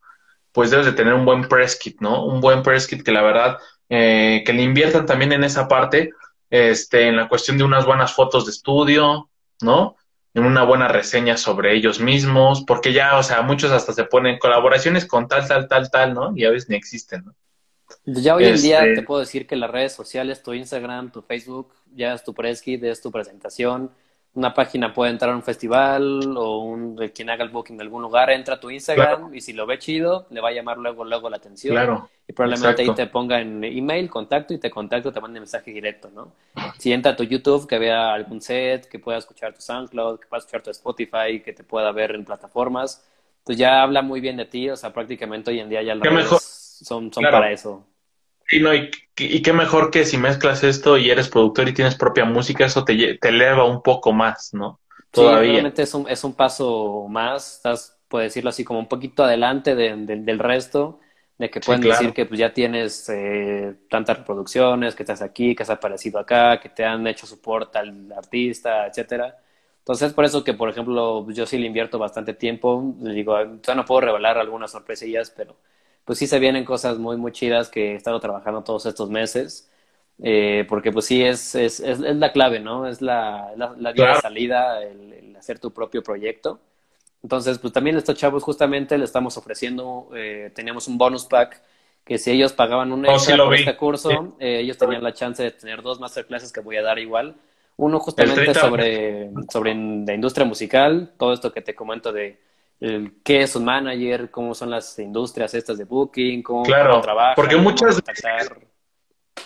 [0.53, 2.27] Pues debes de tener un buen press kit, ¿no?
[2.27, 3.57] Un buen press kit que la verdad,
[3.89, 6.11] eh, que le inviertan también en esa parte,
[6.51, 9.31] este, en la cuestión de unas buenas fotos de estudio,
[9.63, 9.97] ¿no?
[10.35, 14.39] En una buena reseña sobre ellos mismos, porque ya, o sea, muchos hasta se ponen
[14.39, 16.33] colaboraciones con tal, tal, tal, tal, ¿no?
[16.37, 17.35] Y a veces ni existen, ¿no?
[18.05, 21.23] Ya hoy en día este te puedo decir que las redes sociales, tu Instagram, tu
[21.23, 23.91] Facebook, ya es tu press kit, es tu presentación,
[24.37, 28.03] una página puede entrar a un festival o un, quien haga el booking de algún
[28.03, 31.05] lugar, entra a tu Instagram y si lo ve chido, le va a llamar luego,
[31.05, 31.75] luego la atención.
[31.75, 32.11] Claro.
[32.29, 36.11] Y probablemente ahí te ponga en email, contacto y te contacto, te mande mensaje directo,
[36.11, 36.33] ¿no?
[36.79, 40.27] Si entra a tu YouTube, que vea algún set, que pueda escuchar tu SoundCloud, que
[40.27, 43.03] pueda escuchar tu Spotify, que te pueda ver en plataformas,
[43.43, 46.66] pues ya habla muy bien de ti, o sea, prácticamente hoy en día ya las
[46.87, 47.85] son, son para eso.
[48.51, 52.25] Y, no, y, qué mejor que si mezclas esto y eres productor y tienes propia
[52.25, 54.79] música, eso te, te eleva un poco más, ¿no?
[55.11, 55.41] Todavía.
[55.41, 59.25] Sí, realmente es un, es un paso más, estás, puedes decirlo así, como un poquito
[59.25, 61.01] adelante del resto,
[61.39, 65.65] de que pueden decir que pues, ya tienes eh, tantas reproducciones, que estás aquí, que
[65.65, 69.37] has aparecido acá, que te han hecho soporte al artista, etcétera.
[69.79, 72.95] Entonces, por eso que, por ejemplo, yo sí le invierto bastante tiempo.
[73.01, 75.57] Le digo, ya no puedo revelar algunas sorpresillas, pero
[76.07, 79.69] pues sí se vienen cosas muy, muy chidas que he estado trabajando todos estos meses.
[80.23, 82.87] Eh, porque pues sí es, es, es, la clave, ¿no?
[82.87, 86.59] Es la, la, la de salida, el, hacer tu propio proyecto.
[87.23, 91.61] Entonces, pues también estos chavos justamente le estamos ofreciendo, eh, teníamos un bonus pack
[92.05, 95.43] que si ellos pagaban un oh, extra por este curso, eh, ellos tenían la chance
[95.43, 97.35] de tener dos masterclasses que voy a dar igual.
[97.77, 102.39] Uno justamente sobre, sobre la industria musical, todo esto que te comento de
[102.79, 107.35] qué es un manager, cómo son las industrias estas de booking, cómo, claro, trabajan.
[107.35, 108.51] Porque muchas veces,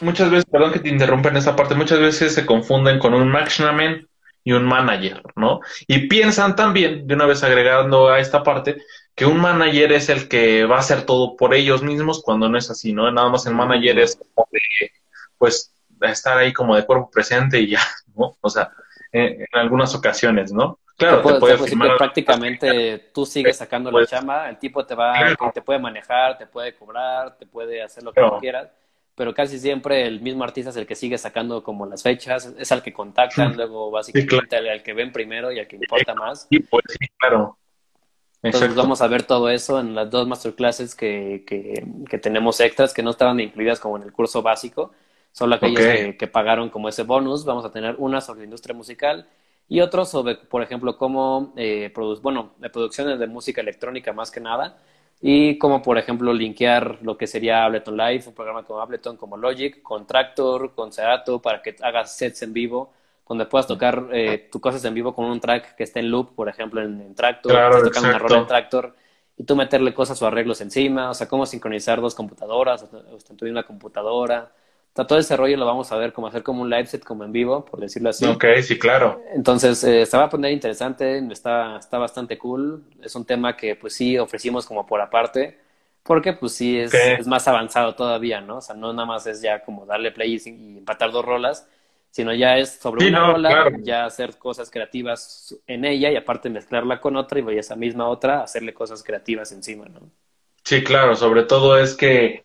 [0.01, 3.29] muchas veces, perdón que te interrumpa en esta parte, muchas veces se confunden con un
[3.29, 4.09] management
[4.43, 5.61] y un manager, ¿no?
[5.87, 8.83] Y piensan también, de una vez agregando a esta parte,
[9.15, 12.57] que un manager es el que va a hacer todo por ellos mismos cuando no
[12.57, 13.11] es así, ¿no?
[13.13, 14.91] Nada más el manager es como de,
[15.37, 17.81] pues, estar ahí como de cuerpo presente y ya,
[18.17, 18.37] ¿no?
[18.41, 18.73] O sea,
[19.13, 20.79] en algunas ocasiones, ¿no?
[21.01, 25.35] Claro, te puede, decir que prácticamente tú sigues sacando la chama, el tipo te va,
[25.55, 28.69] te puede manejar, te puede cobrar, te puede hacer lo que quieras,
[29.15, 32.71] pero casi siempre el mismo artista es el que sigue sacando como las fechas, es
[32.71, 36.47] al que contactan, luego básicamente al, que ven primero y al que importa más.
[36.51, 37.57] Sí, pues sí, claro.
[38.43, 42.93] Entonces vamos a ver todo eso en las dos masterclasses que, que, que, tenemos extras
[42.93, 44.93] que no estaban incluidas como en el curso básico,
[45.33, 47.47] solo aquellos que, que pagaron como ese bonus.
[47.47, 49.27] Vamos a tener una sobre la industria musical
[49.71, 54.41] y otros sobre, por ejemplo, cómo, eh, bueno, de producciones de música electrónica más que
[54.41, 54.77] nada,
[55.23, 59.37] y cómo, por ejemplo, linkear lo que sería Ableton Live, un programa como Ableton, como
[59.37, 62.93] Logic, con Tractor, con Serato, para que hagas sets en vivo,
[63.29, 66.35] donde puedas tocar eh, tus cosas en vivo con un track que esté en loop,
[66.35, 68.97] por ejemplo, en, Tractor, claro, tocando una rola en Tractor,
[69.37, 73.51] y tú meterle cosas o arreglos encima, o sea, cómo sincronizar dos computadoras, o en
[73.53, 74.51] una computadora,
[74.93, 77.33] todo ese rollo lo vamos a ver como hacer como un live set, como en
[77.33, 78.27] vivo, por decirlo así.
[78.27, 79.23] Ok, sí, claro.
[79.35, 82.85] Entonces, eh, se va a poner interesante, está, está bastante cool.
[83.03, 85.59] Es un tema que, pues sí, ofrecimos como por aparte,
[86.03, 88.57] porque, pues sí, es, es más avanzado todavía, ¿no?
[88.57, 91.69] O sea, no nada más es ya como darle play y, empatar dos rolas,
[92.11, 97.01] sino ya es sobre una rola, ya hacer cosas creativas en ella y aparte mezclarla
[97.01, 100.01] con otra y voy a esa misma otra hacerle cosas creativas encima, ¿no?
[100.65, 102.45] Sí, claro, sobre todo es que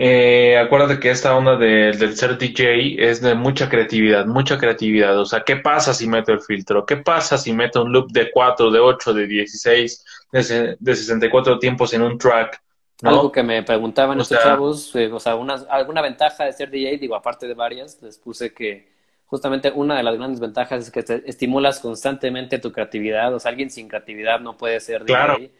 [0.00, 5.18] eh, acuérdate que esta onda del ser DJ es de mucha creatividad, mucha creatividad.
[5.18, 6.86] O sea, ¿qué pasa si meto el filtro?
[6.86, 11.58] ¿Qué pasa si meto un loop de 4, de 8, de 16, de, de 64
[11.58, 12.62] tiempos en un track?
[13.02, 16.98] Algo que me preguntaban estos chavos, eh, o sea, una, alguna ventaja de ser DJ,
[16.98, 18.88] digo, aparte de varias, les puse que
[19.26, 23.34] justamente una de las grandes ventajas es que te estimulas constantemente tu creatividad.
[23.34, 25.50] O sea, alguien sin creatividad no puede ser DJ.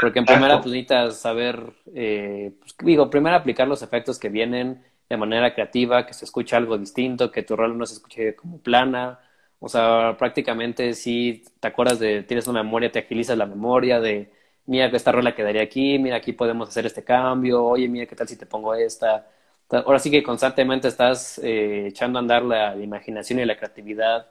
[0.00, 4.84] Porque en primera, pues necesitas saber, eh, pues, digo, primero aplicar los efectos que vienen
[5.08, 8.58] de manera creativa, que se escuche algo distinto, que tu rol no se escuche como
[8.58, 9.20] plana.
[9.58, 14.30] O sea, prácticamente si te acuerdas de, tienes una memoria, te agilizas la memoria de,
[14.66, 18.28] mira, esta rola quedaría aquí, mira, aquí podemos hacer este cambio, oye, mira, ¿qué tal
[18.28, 19.26] si te pongo esta?
[19.70, 24.26] Ahora sí que constantemente estás eh, echando a andar la, imaginación y la creatividad.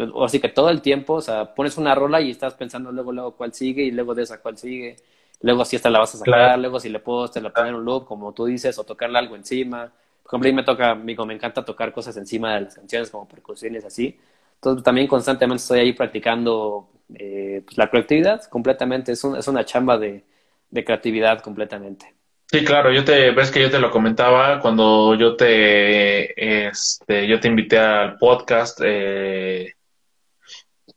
[0.00, 2.90] Pues, o así que todo el tiempo, o sea, pones una rola y estás pensando
[2.90, 4.96] luego, luego cuál sigue y luego de esa cuál sigue.
[5.42, 7.84] Luego si esta la vas a sacar, luego si le puedo te la poner un
[7.84, 9.92] loop, como tú dices, o tocarle algo encima.
[10.22, 13.10] Por ejemplo, a mí me toca, amigo, me encanta tocar cosas encima de las canciones,
[13.10, 14.18] como percusiones así.
[14.54, 19.12] Entonces también constantemente estoy ahí practicando eh, pues, la creatividad completamente.
[19.12, 20.24] Es, es una chamba de,
[20.70, 22.14] de creatividad completamente.
[22.50, 27.38] Sí, claro, yo te, ves que yo te lo comentaba cuando yo te, este, yo
[27.38, 29.74] te invité al podcast, eh,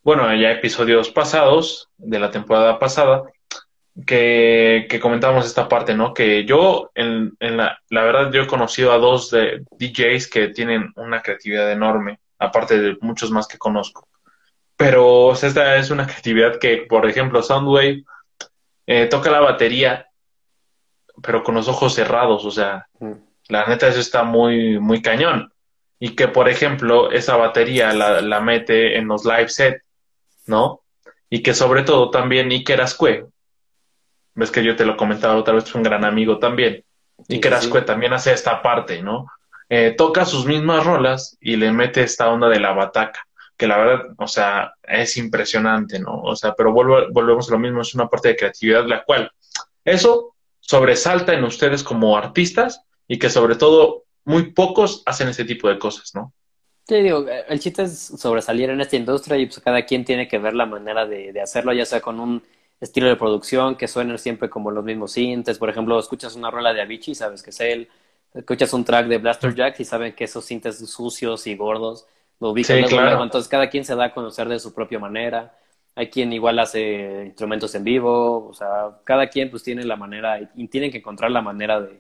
[0.03, 3.23] bueno, ya episodios pasados, de la temporada pasada,
[4.05, 6.13] que, que comentábamos esta parte, ¿no?
[6.13, 10.47] Que yo, en, en la, la verdad, yo he conocido a dos de DJs que
[10.49, 14.07] tienen una creatividad enorme, aparte de muchos más que conozco.
[14.75, 18.03] Pero esta es una creatividad que, por ejemplo, Soundwave
[18.87, 20.07] eh, toca la batería
[21.21, 23.11] pero con los ojos cerrados, o sea, mm.
[23.49, 25.51] la neta eso está muy, muy cañón.
[25.99, 29.83] Y que, por ejemplo, esa batería la, la mete en los live set,
[30.45, 30.82] ¿no?
[31.29, 33.25] Y que sobre todo también Iker Ascue,
[34.36, 36.84] ves que yo te lo comentaba otra vez, es un gran amigo también.
[37.29, 39.27] Iker Ascue también hace esta parte, ¿no?
[39.69, 43.25] Eh, toca sus mismas rolas y le mete esta onda de la bataca,
[43.58, 46.21] que la verdad, o sea, es impresionante, ¿no?
[46.21, 49.32] O sea, pero volvemos a lo mismo, es una parte de creatividad, la cual,
[49.86, 55.67] eso sobresalta en ustedes como artistas y que sobre todo muy pocos hacen ese tipo
[55.69, 56.34] de cosas, ¿no?
[56.87, 60.37] Sí, digo, el chiste es sobresalir en esta industria y pues cada quien tiene que
[60.37, 62.43] ver la manera de, hacerlo, ya sea con un
[62.81, 65.57] estilo de producción que suene siempre como los mismos sintes.
[65.57, 67.87] Por ejemplo, escuchas una rola de Avicii, sabes que es él.
[68.33, 72.05] Escuchas un track de Blaster Jack y saben que esos sintes sucios y gordos
[72.39, 75.53] lo ubican sí, Entonces cada quien se da a conocer de su propia manera
[75.95, 80.39] hay quien igual hace instrumentos en vivo, o sea, cada quien pues tiene la manera
[80.55, 81.99] y tienen que encontrar la manera de,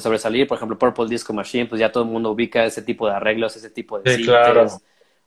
[0.00, 0.46] sobresalir.
[0.46, 3.56] Por ejemplo, Purple Disco Machine, pues ya todo el mundo ubica ese tipo de arreglos,
[3.56, 4.28] ese tipo de sí,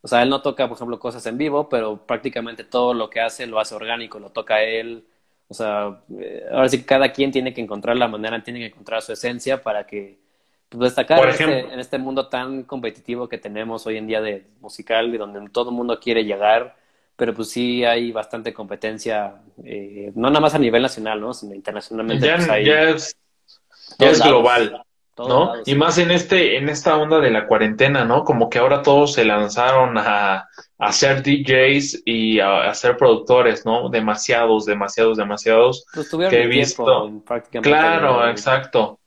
[0.01, 3.21] O sea, él no toca, por ejemplo, cosas en vivo, pero prácticamente todo lo que
[3.21, 5.05] hace lo hace orgánico, lo toca él.
[5.47, 8.67] O sea, eh, ahora sí que cada quien tiene que encontrar la manera, tiene que
[8.67, 10.17] encontrar su esencia para que
[10.69, 14.47] pues, destacar en, este, en este mundo tan competitivo que tenemos hoy en día de
[14.61, 16.75] musical, y donde todo el mundo quiere llegar
[17.15, 21.33] pero pues sí hay bastante competencia, eh, no nada más a nivel nacional, ¿no?
[21.33, 22.27] sino internacionalmente.
[22.27, 23.17] Ya, pues es,
[23.97, 24.83] ya es global,
[25.17, 25.53] ¿no?
[25.65, 28.23] y más en este, en esta onda de la cuarentena, ¿no?
[28.23, 33.89] Como que ahora todos se lanzaron a, a ser DJs y a, ser productores, ¿no?
[33.89, 37.11] Demasiados, demasiados, demasiados pues que he visto.
[37.25, 38.99] prácticamente claro, exacto.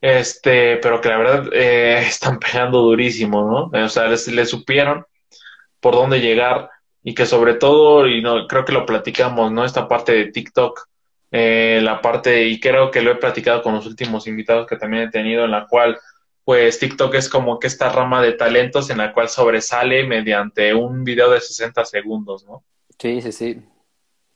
[0.00, 3.84] Este, pero que la verdad eh, están pegando durísimo, ¿no?
[3.84, 5.04] O sea, les, les supieron
[5.80, 6.70] por dónde llegar
[7.02, 9.64] y que sobre todo, y no, creo que lo platicamos, ¿no?
[9.64, 10.88] Esta parte de TikTok,
[11.30, 15.04] eh, la parte, y creo que lo he platicado con los últimos invitados que también
[15.04, 15.98] he tenido, en la cual,
[16.44, 21.04] pues TikTok es como que esta rama de talentos en la cual sobresale mediante un
[21.04, 22.64] video de 60 segundos, ¿no?
[22.98, 23.62] Sí, sí, sí.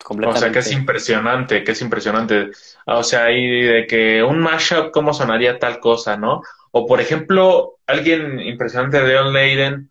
[0.05, 2.51] O sea, que es impresionante, que es impresionante.
[2.87, 6.43] O sea, y de que un mashup, ¿cómo sonaría tal cosa, no?
[6.73, 9.91] O por ejemplo, alguien impresionante de On Leiden,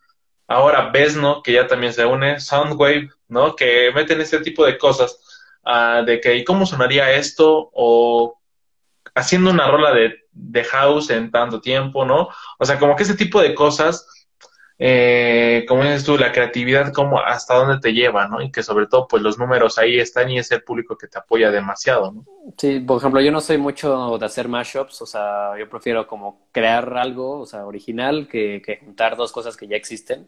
[0.52, 3.56] Ahora Vesno, que ya también se une, Soundwave, ¿no?
[3.56, 5.31] Que meten este tipo de cosas,
[5.66, 7.70] uh, de que, ¿y cómo sonaría esto?
[7.74, 8.40] O
[9.16, 12.30] haciendo una rola de, de, house en tanto tiempo, ¿no?
[12.58, 14.08] O sea, como que ese tipo de cosas,
[14.80, 18.42] eh, como dices tú, la creatividad, como hasta dónde te lleva, ¿no?
[18.42, 21.20] Y que sobre todo, pues los números ahí están y es el público que te
[21.20, 22.26] apoya demasiado, ¿no?
[22.58, 26.48] Sí, por ejemplo, yo no soy mucho de hacer mashups, o sea, yo prefiero como
[26.52, 30.28] crear algo, o sea, original, que, que juntar dos cosas que ya existen.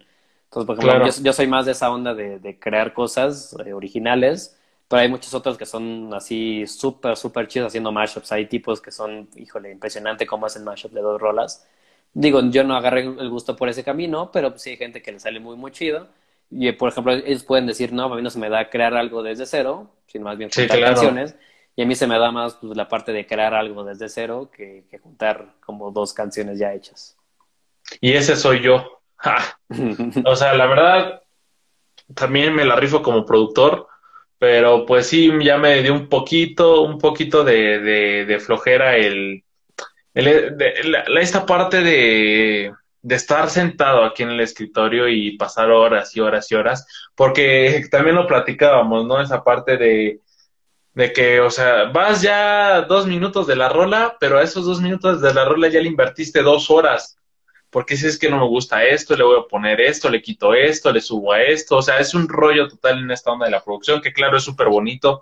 [0.54, 4.56] Entonces, por ejemplo, yo, soy más de esa onda de, crear cosas eh, originales,
[4.94, 8.32] pero hay muchos otros que son así súper, súper chidos haciendo mashups.
[8.32, 11.68] Hay tipos que son, híjole, impresionante cómo hacen mashup de dos rolas.
[12.14, 15.20] Digo, yo no agarré el gusto por ese camino, pero sí hay gente que le
[15.20, 16.10] sale muy, muy chido.
[16.52, 19.24] Y, por ejemplo, ellos pueden decir, no, a mí no se me da crear algo
[19.24, 21.36] desde cero, sino más bien sí, canciones.
[21.76, 24.52] Y a mí se me da más pues, la parte de crear algo desde cero
[24.56, 27.18] que, juntar como dos canciones ya hechas.
[28.00, 29.02] Y ese soy yo.
[30.26, 31.24] o sea, la verdad,
[32.14, 33.88] también me la rifo como productor,
[34.44, 37.80] pero pues sí, ya me dio un poquito, un poquito de,
[38.26, 39.42] de, flojera el,
[40.14, 46.52] esta parte de, de estar sentado aquí en el escritorio y pasar horas y horas
[46.52, 46.86] y horas,
[47.16, 49.22] porque también lo platicábamos, ¿no?
[49.22, 50.20] Esa parte de,
[50.94, 54.82] de que, o sea, vas ya dos minutos de la rola, pero a esos dos
[54.82, 57.18] minutos de la rola ya le invertiste dos horas.
[57.74, 60.54] Porque si es que no me gusta esto, le voy a poner esto, le quito
[60.54, 61.78] esto, le subo a esto.
[61.78, 64.44] O sea, es un rollo total en esta onda de la producción, que claro, es
[64.44, 65.22] súper bonito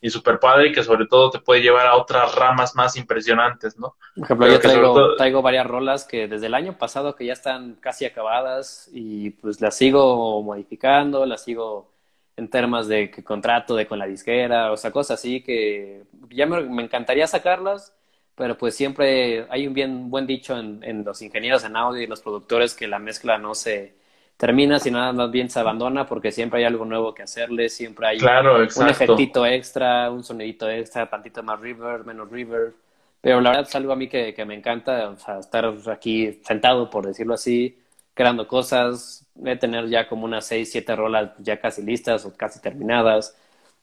[0.00, 3.78] y súper padre y que sobre todo te puede llevar a otras ramas más impresionantes,
[3.78, 3.96] ¿no?
[4.14, 7.76] Por ejemplo, yo traigo, traigo varias rolas que desde el año pasado que ya están
[7.80, 11.96] casi acabadas y pues las sigo modificando, las sigo
[12.36, 16.46] en temas de que contrato de con la disquera, o sea, cosas así que ya
[16.46, 17.94] me, encantaría sacarlas,
[18.36, 22.06] pero pues siempre hay un bien buen dicho en, en, los ingenieros en audio y
[22.06, 23.94] los productores que la mezcla no se
[24.36, 28.06] termina, sino nada más bien se abandona porque siempre hay algo nuevo que hacerle, siempre
[28.06, 32.74] hay un efectito extra, un sonidito extra, tantito más reverb, menos reverb.
[33.22, 36.40] Pero la verdad es algo a mí que, que me encanta, o sea, estar aquí
[36.44, 37.78] sentado, por decirlo así,
[38.14, 42.60] creando cosas, de tener ya como unas seis, siete rolas ya casi listas o casi
[42.60, 43.36] terminadas.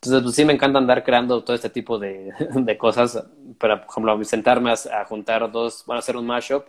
[0.04, 3.24] Entonces, pues sí me encanta andar creando todo este tipo de, de cosas,
[3.58, 6.66] pero por ejemplo, sentarme a, juntar dos, bueno, a hacer un mashup,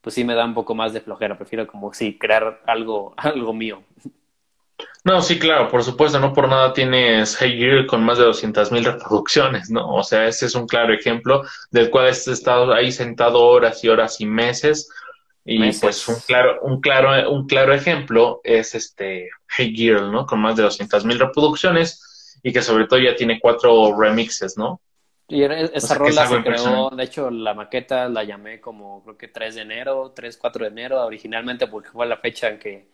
[0.00, 3.52] pues sí me da un poco más de flojera, prefiero como sí, crear algo, algo
[3.52, 3.82] mío.
[5.02, 8.70] No, sí, claro, por supuesto, no por nada tienes Hey Gear con más de 200
[8.70, 9.94] mil reproducciones, ¿no?
[9.94, 13.88] O sea, ese es un claro ejemplo del cual has estado ahí sentado horas y
[13.88, 14.90] horas y meses
[15.44, 20.26] y pues un claro, un claro, un claro ejemplo es este Hey Girl, ¿no?
[20.26, 22.02] Con más de 200 mil reproducciones
[22.46, 24.80] y que sobre todo ya tiene cuatro remixes, ¿no?
[25.26, 29.56] Y esa rola se creó, de hecho la maqueta la llamé como creo que 3
[29.56, 32.86] de enero, 3, 4 de enero originalmente porque fue la fecha en que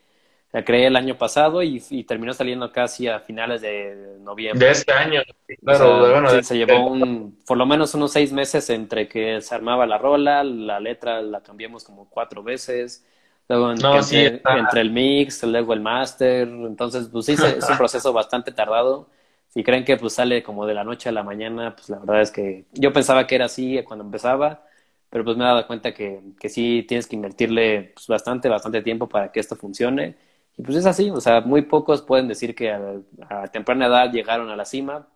[0.53, 4.65] la creé el año pasado y, terminó saliendo casi a finales de noviembre.
[4.65, 5.21] De este año,
[5.63, 6.31] claro.
[6.31, 9.99] se, este llevó un, por lo menos unos seis meses entre que se armaba la
[9.99, 13.05] rola, la letra la cambiamos como cuatro veces,
[13.51, 19.11] luego entre, el mix, luego el master, entonces pues sí, es un proceso bastante tardado.
[19.53, 22.23] Si creen que pues sale como de la noche a la mañana, pues la verdad
[22.23, 24.65] es que yo pensaba que era así cuando empezaba,
[25.11, 28.83] pero pues me he dado cuenta que, que sí tienes que invertirle pues, bastante, bastante
[28.83, 30.17] tiempo para que esto funcione
[30.57, 34.51] y pues es así, o sea, muy pocos pueden decir que a, temprana edad llegaron
[34.51, 35.09] a la cima,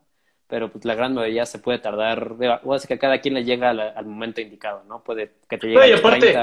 [0.47, 2.35] pero pues la gran mayoría se puede tardar,
[2.65, 5.03] o así que a cada quien le llega al, momento indicado, ¿no?
[5.03, 6.35] Puede que te llegue y aparte,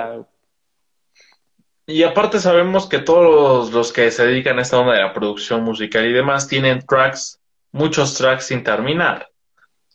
[1.87, 5.63] Y aparte sabemos que todos los que se dedican a esta onda de la producción
[5.63, 7.39] musical y demás tienen tracks,
[7.73, 9.27] muchos tracks sin terminar.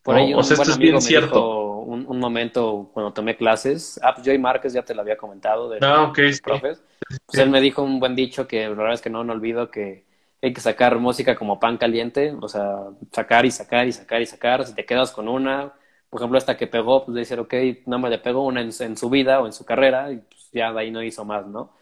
[0.02, 1.64] Por ahí o sea, esto es bien cierto.
[1.78, 5.78] Un, momento cuando tomé clases, ah, pues Joy Márquez ya te lo había comentado de
[5.80, 6.82] ah, okay, profes.
[7.24, 9.70] Pues él me dijo un buen dicho que la verdad es que no, no olvido
[9.70, 10.04] que
[10.42, 14.26] hay que sacar música como pan caliente, o sea, sacar y sacar y sacar y
[14.26, 14.66] sacar.
[14.66, 15.72] Si te quedas con una,
[16.10, 17.54] por ejemplo, esta que pegó, pues decir, ok,
[17.86, 20.72] nada más le pegó una en, su vida o en su carrera y pues ya
[20.72, 21.72] de ahí no hizo más, ¿no?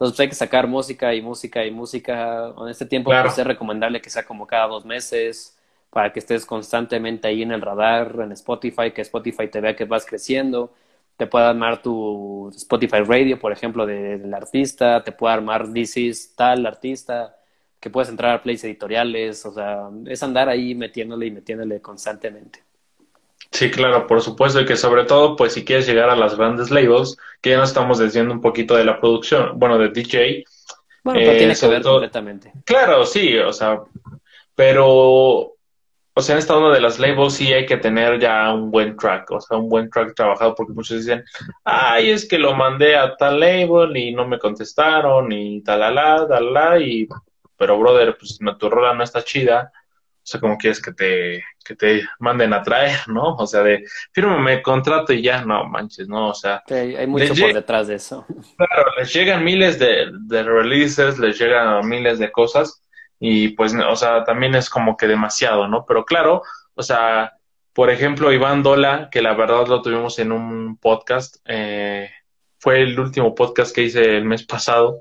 [0.00, 2.54] Entonces pues, hay que sacar música y música y música.
[2.58, 5.58] En este tiempo pues, es recomendable que sea como cada dos meses
[5.90, 9.84] para que estés constantemente ahí en el radar, en Spotify, que Spotify te vea que
[9.84, 10.72] vas creciendo
[11.20, 16.34] te puede armar tu Spotify Radio, por ejemplo, del artista, te puede armar This is
[16.34, 17.36] tal artista,
[17.78, 22.62] que puedes entrar a plays editoriales, o sea, es andar ahí metiéndole y metiéndole constantemente.
[23.52, 26.70] Sí, claro, por supuesto, y que sobre todo, pues si quieres llegar a las grandes
[26.70, 30.44] labels, que ya no estamos diciendo un poquito de la producción, bueno, de DJ.
[31.02, 32.52] Bueno, pero tiene eh, que ver completamente.
[32.64, 33.80] Claro, sí, o sea,
[34.54, 35.54] pero
[36.20, 38.96] o sea, en esta onda de las labels sí hay que tener ya un buen
[38.96, 41.24] track, o sea, un buen track trabajado, porque muchos dicen,
[41.64, 46.78] ay, es que lo mandé a tal label y no me contestaron y talala, talala,
[46.78, 47.08] y,
[47.56, 49.72] pero brother, pues tu rola no está chida,
[50.30, 53.34] sea, como quieres que te, que te manden a traer, ¿no?
[53.34, 56.28] O sea, de, fírmame contrato y ya, no manches, ¿no?
[56.28, 56.62] O sea.
[56.68, 58.26] hay mucho por detrás de eso.
[58.56, 62.82] Claro, les llegan miles de, de releases, les llegan miles de cosas,
[63.18, 65.84] y pues, o sea, también es como que demasiado, ¿no?
[65.86, 66.42] Pero claro,
[66.74, 67.32] o sea,
[67.72, 72.10] por ejemplo, Iván Dola, que la verdad lo tuvimos en un podcast, eh,
[72.58, 75.00] fue el último podcast que hice el mes pasado,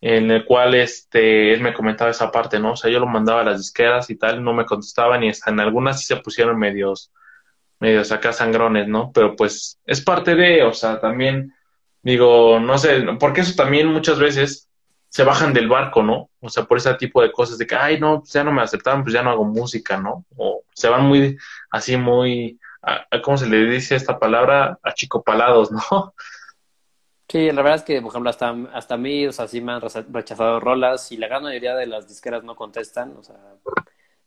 [0.00, 2.72] en el cual este, él me comentaba esa parte, ¿no?
[2.72, 5.50] O sea, yo lo mandaba a las disqueras y tal, no me contestaban y hasta
[5.50, 7.12] en algunas sí se pusieron medios,
[7.80, 9.12] medios acá sangrones, ¿no?
[9.12, 11.54] Pero pues es parte de, o sea, también
[12.02, 14.68] digo, no sé, porque eso también muchas veces
[15.08, 16.30] se bajan del barco, ¿no?
[16.40, 18.62] O sea, por ese tipo de cosas de que, ay, no, pues ya no me
[18.62, 20.24] aceptaron, pues ya no hago música, ¿no?
[20.36, 21.36] O se van muy,
[21.70, 22.58] así muy,
[23.22, 24.78] ¿cómo se le dice esta palabra?
[24.82, 26.14] Achicopalados, ¿no?
[27.30, 29.70] Sí, la verdad es que, por ejemplo, hasta, hasta a mí, o sea, sí me
[29.72, 33.36] han rechazado rolas y la gran mayoría de las disqueras no contestan, o sea,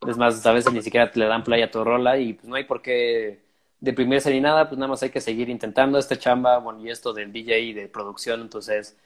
[0.07, 2.47] es más, a veces ni siquiera te le dan play a tu rola y pues
[2.47, 3.41] no hay por qué
[3.81, 7.13] deprimirse ni nada, pues nada más hay que seguir intentando este chamba, bueno, y esto
[7.13, 8.97] del DJ y de producción, entonces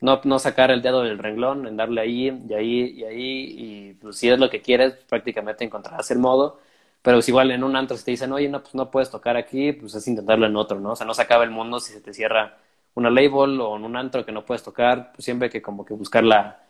[0.00, 3.54] no, no sacar el dedo del renglón, en darle ahí y ahí y ahí,
[3.90, 6.60] y pues si es lo que quieres, prácticamente encontrarás el modo,
[7.02, 9.36] pero es igual en un antro si te dicen, oye, no, pues no puedes tocar
[9.36, 10.92] aquí, pues es intentarlo en otro, ¿no?
[10.92, 12.58] O sea, no se acaba el mundo si se te cierra
[12.94, 15.84] una label o en un antro que no puedes tocar, pues siempre hay que como
[15.84, 16.62] que buscar la,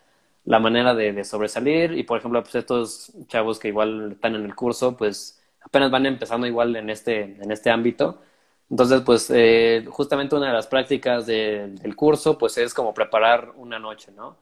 [0.45, 4.45] la manera de, de, sobresalir, y por ejemplo, pues estos chavos que igual están en
[4.45, 8.21] el curso, pues apenas van empezando igual en este, en este ámbito,
[8.71, 13.79] entonces, pues eh, justamente una de las prácticas del curso, pues es como preparar una
[13.81, 14.37] noche, ¿no?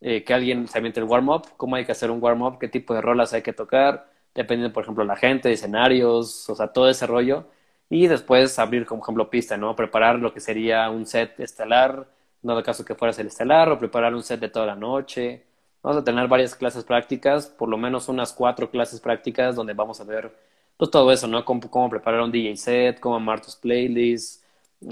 [0.00, 2.94] Eh, que alguien se aviente el warm-up, cómo hay que hacer un warm-up, qué tipo
[2.94, 7.06] de rolas hay que tocar, dependiendo, por ejemplo, la gente, escenarios, o sea, todo ese
[7.06, 7.46] rollo.
[7.92, 9.76] Y después abrir, como ejemplo, pista, ¿no?
[9.76, 12.06] Preparar lo que sería un set estelar,
[12.40, 15.42] no de caso que fueras el estelar, o preparar un set de toda la noche.
[15.82, 20.00] Vamos a tener varias clases prácticas, por lo menos unas cuatro clases prácticas donde vamos
[20.00, 20.32] a ver
[20.78, 21.44] pues todo eso, ¿no?
[21.44, 24.42] Cómo, preparar un DJ set, cómo armar tus playlists.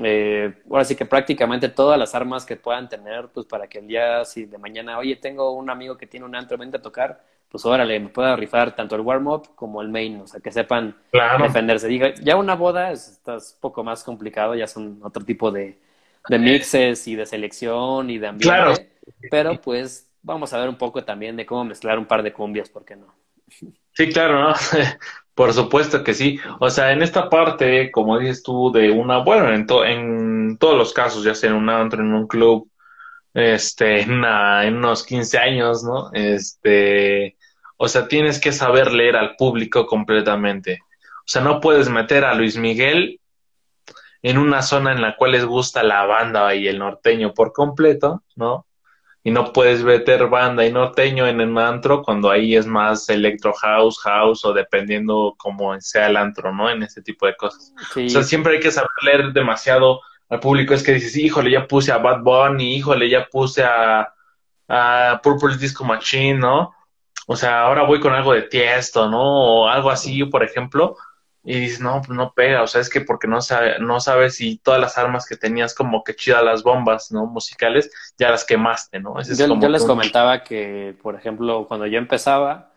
[0.05, 3.87] Eh, ahora sí que prácticamente todas las armas que puedan tener, pues para que el
[3.87, 7.25] día, si de mañana, oye, tengo un amigo que tiene un antro, vente a tocar,
[7.51, 10.97] pues órale, me pueda rifar tanto el warm-up como el main, o sea, que sepan
[11.41, 11.89] defenderse.
[11.89, 15.77] Diga, ya una boda es, es poco más complicado, ya son otro tipo de,
[16.29, 18.55] de mixes y de selección y de ambiente.
[18.55, 18.75] Claro.
[19.31, 22.69] Pero pues vamos a ver un poco también de cómo mezclar un par de cumbias,
[22.69, 23.07] ¿por qué no?
[23.93, 24.55] Sí, claro, ¿no?
[25.35, 26.39] Por supuesto que sí.
[26.59, 30.93] O sea, en esta parte, como dices tú, de una, bueno, en, en todos los
[30.93, 32.71] casos, ya sea en un antro, en un club,
[33.33, 36.11] este, en, en unos 15 años, ¿no?
[36.13, 37.37] Este,
[37.83, 40.81] o sea, tienes que saber leer al público completamente.
[41.21, 43.21] O sea, no puedes meter a Luis Miguel
[44.21, 48.23] en una zona en la cual les gusta la banda y el norteño por completo,
[48.37, 48.67] ¿no?
[49.23, 53.55] y no puedes meter banda y norteño en el antro cuando ahí es más electro
[53.55, 56.69] house, house o dependiendo cómo sea el antro, ¿no?
[56.69, 57.73] En ese tipo de cosas.
[57.97, 60.75] O sea, siempre hay que saber leer demasiado al público.
[60.75, 64.13] Es que dices, híjole, ya puse a Bad Bunny, híjole, ya puse a,
[64.69, 66.75] a Purple Disco Machine, ¿no?
[67.31, 69.23] O sea, ahora voy con algo de Tiesto, ¿no?
[69.23, 70.97] O algo así, por ejemplo
[71.43, 74.35] y dices, no, pues no pega, o sea, es que porque no, sabe, no sabes
[74.35, 77.27] si todas las armas que tenías como que chidas las bombas, ¿no?
[77.27, 79.15] Musicales, ya las quemaste, ¿no?
[79.23, 82.73] yo, les comentaba que, por ejemplo, cuando yo empezaba,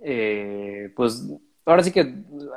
[0.00, 1.28] eh, pues
[1.64, 2.12] ahora sí que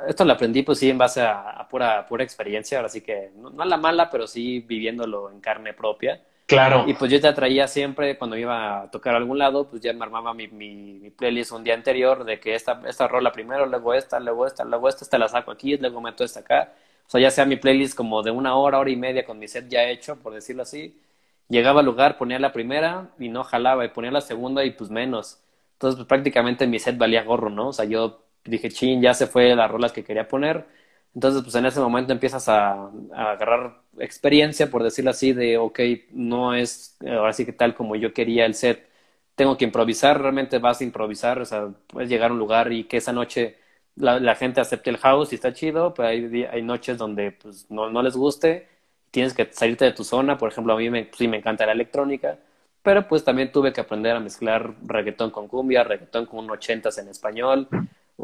[0.08, 3.50] esto lo aprendí pues sí en base a, pura, pura experiencia, ahora sí que no,
[3.50, 6.22] no, a la mala, pero sí viviéndolo en carne propia.
[6.52, 6.84] Claro.
[6.86, 9.92] Y pues yo te traía siempre, cuando iba a tocar a algún lado, pues ya
[9.92, 13.94] me armaba mi, mi, playlist un día anterior de que esta, esta rola primero, luego
[13.94, 16.72] esta, luego esta, luego esta, esta la saco aquí, luego meto esta acá.
[17.06, 19.48] O sea, ya sea mi playlist como de una hora, hora y media con mi
[19.48, 21.00] set ya hecho, por decirlo así.
[21.48, 24.90] Llegaba al lugar, ponía la primera y no jalaba, y ponía la segunda y pues
[24.90, 25.38] menos.
[25.74, 27.68] Entonces, pues prácticamente mi set valía gorro, ¿no?
[27.68, 30.66] O sea, yo dije, chin, ya se fue las rolas que quería poner
[31.14, 35.80] entonces, pues en ese momento empiezas a, agarrar experiencia, por decirlo así, de, ok,
[36.12, 38.88] no es ahora sí que tal como yo quería el set,
[39.34, 42.84] tengo que improvisar, realmente vas a improvisar, o sea, puedes llegar a un lugar y
[42.84, 43.56] que esa noche
[43.96, 47.90] la, gente acepte el house y está chido, pero hay, hay noches donde pues no,
[47.90, 48.68] no les guste,
[49.10, 51.72] tienes que salirte de tu zona, por ejemplo, a mí me, sí me encanta la
[51.72, 52.38] electrónica,
[52.82, 56.98] pero pues también tuve que aprender a mezclar reggaetón con cumbia, reggaetón con un ochentas
[56.98, 57.68] en español,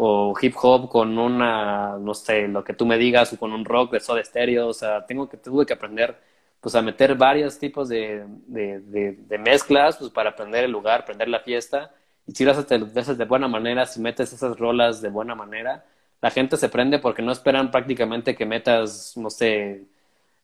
[0.01, 3.65] o hip hop con una, no sé, lo que tú me digas, o con un
[3.65, 6.17] rock de Soda Stereo, o sea, tengo que, tuve que aprender,
[6.61, 11.29] pues, a meter varios tipos de, de, de, mezclas, pues, para aprender el lugar, aprender
[11.29, 11.93] la fiesta,
[12.29, 15.85] y si lo haces de, buena manera, si metes esas rolas de buena manera,
[16.21, 19.85] la gente se prende porque no esperan prácticamente que metas, no sé,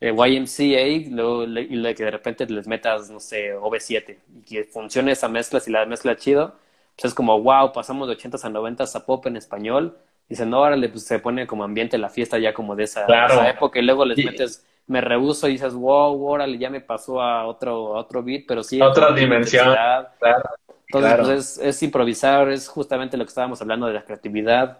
[0.00, 5.12] eh, YMCA luego, y que de repente les metas, no sé, OV7 y que funcione
[5.12, 6.56] esa mezcla, si la mezcla chido,
[6.96, 9.96] pues es como, wow, pasamos de 80 a 90 a pop en español.
[10.28, 13.04] Dicen, no, órale, pues se pone como ambiente la fiesta ya como de esa,
[13.48, 13.78] época.
[13.78, 17.96] Y luego les metes, me rehuso y dices, wow, órale, ya me pasó a otro,
[17.96, 18.80] a otro beat, pero sí.
[18.80, 19.74] Otra dimensión.
[20.18, 20.42] Claro.
[20.86, 24.78] Entonces, pues es, es, improvisar, es justamente lo que estábamos hablando de la creatividad.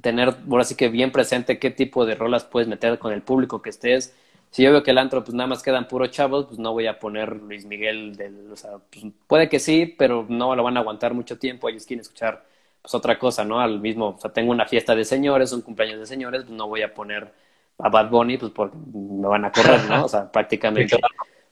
[0.00, 3.60] Tener, ahora sí que bien presente qué tipo de rolas puedes meter con el público
[3.60, 4.14] que estés
[4.52, 6.86] si yo veo que el antro pues nada más quedan puros chavos, pues no voy
[6.86, 10.76] a poner Luis Miguel del, o sea, pues, puede que sí, pero no lo van
[10.76, 12.44] a aguantar mucho tiempo, ellos quieren escuchar
[12.82, 13.60] pues otra cosa, ¿no?
[13.60, 16.68] Al mismo, o sea, tengo una fiesta de señores, un cumpleaños de señores, pues no
[16.68, 17.32] voy a poner
[17.78, 20.04] a Bad Bunny, pues porque me van a correr, ¿no?
[20.04, 20.98] O sea, prácticamente.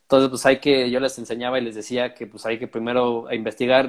[0.03, 3.33] Entonces, pues hay que, yo les enseñaba y les decía que pues hay que primero
[3.33, 3.89] investigar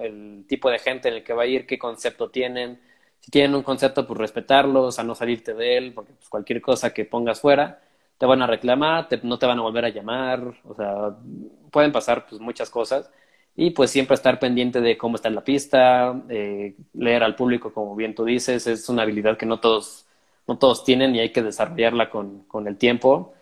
[0.00, 2.80] el, tipo de gente en el que va a ir, qué concepto tienen.
[3.20, 6.60] Si tienen un concepto, pues respetarlo, o sea, no salirte de él, porque pues, cualquier
[6.60, 7.80] cosa que pongas fuera,
[8.22, 11.16] te van a reclamar, no te van a volver a llamar, o sea,
[11.72, 13.10] pueden pasar pues muchas cosas.
[13.56, 17.96] Y pues siempre estar pendiente de cómo está la pista, eh, leer al público, como
[17.96, 20.06] bien tú dices, es una habilidad que no todos,
[20.46, 23.34] no todos tienen y hay que desarrollarla con, con el tiempo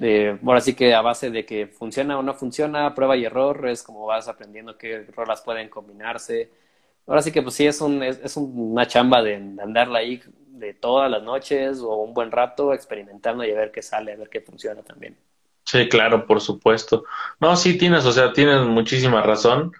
[0.00, 3.66] eh, ahora sí que a base de que funciona o no funciona, prueba y error,
[3.68, 6.50] es como vas aprendiendo qué rolas pueden combinarse.
[7.06, 10.20] Ahora sí que pues sí es, un, es, una chamba de, andarla ahí
[10.58, 14.16] de todas las noches o un buen rato experimentando y a ver qué sale, a
[14.16, 15.16] ver qué funciona también.
[15.64, 17.04] Sí, claro, por supuesto.
[17.40, 19.72] No, sí tienes, o sea, tienes muchísima razón,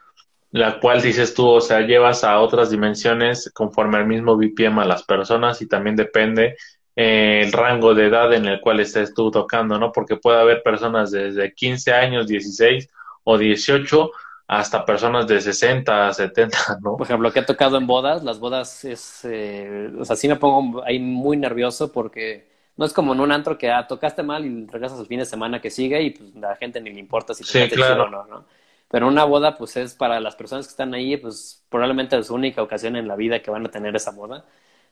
[0.51, 4.85] la cual dices tú, o sea, llevas a otras dimensiones conforme al mismo BPM a
[4.85, 6.57] las personas y también depende
[6.97, 9.93] eh, el rango de edad en el cual estés tú tocando, ¿no?
[9.93, 12.89] Porque puede haber personas desde 15 años, 16
[13.25, 14.11] o 18
[14.49, 16.97] hasta personas de 60, 70, ¿no?
[16.97, 20.37] Por ejemplo, que he tocado en bodas, las bodas es, eh, o sea, sí me
[20.37, 24.45] pongo ahí muy nervioso porque no es como en un antro que ah, tocaste mal
[24.45, 27.35] y regresas el fin de semana que sigue y pues la gente ni le importa
[27.35, 28.45] si te sí, o no, ¿no?
[28.89, 32.35] Pero una boda, pues es para las personas que están ahí, pues probablemente es su
[32.35, 34.45] única ocasión en la vida que van a tener esa boda.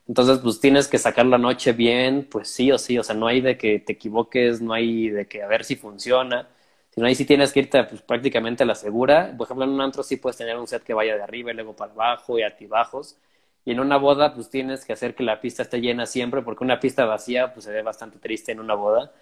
[0.09, 3.27] Entonces, pues tienes que sacar la noche bien, pues sí o sí, o sea, no
[3.27, 6.49] hay de que te equivoques, no hay de que a ver si funciona,
[6.95, 9.35] sino ahí sí tienes que irte pues, prácticamente a la segura.
[9.37, 11.55] Por ejemplo, en un antro sí puedes tener un set que vaya de arriba y
[11.55, 13.17] luego para abajo y altibajos.
[13.65, 16.63] Y en una boda, pues tienes que hacer que la pista esté llena siempre, porque
[16.63, 19.13] una pista vacía, pues se ve bastante triste en una boda.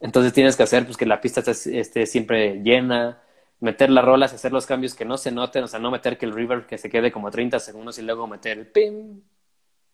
[0.00, 3.22] Entonces tienes que hacer pues que la pista esté, siempre llena,
[3.60, 6.26] meter las rolas, hacer los cambios que no se noten, o sea, no meter que
[6.26, 9.22] el river que se quede como 30 segundos y luego meter el pim,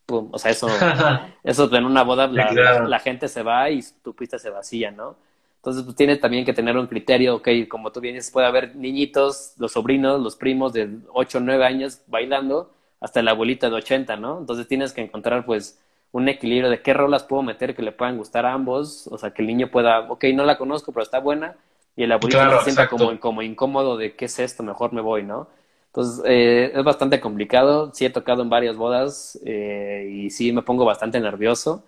[0.08, 0.66] o sea, eso,
[1.44, 5.16] eso en una boda la, gente se va y tu pista se vacía, ¿no?
[5.60, 9.52] Entonces, pues tienes también que tener un criterio, ok, como tú vienes, puede haber niñitos,
[9.58, 14.16] los sobrinos, los primos de 8 o 9 años bailando, hasta la abuelita de 80,
[14.16, 14.38] ¿no?
[14.38, 15.78] Entonces tienes que encontrar, pues,
[16.12, 19.32] un equilibrio de qué rolas puedo meter que le puedan gustar a ambos, o sea,
[19.32, 21.56] que el niño pueda, ok, no la conozco, pero está buena,
[21.94, 25.22] y el abuelito se sienta como, como incómodo de qué es esto, mejor me voy,
[25.22, 25.48] ¿no?
[25.92, 27.90] Entonces, eh, es bastante complicado.
[27.92, 31.82] Sí he tocado en varias bodas eh, y sí me pongo bastante nervioso.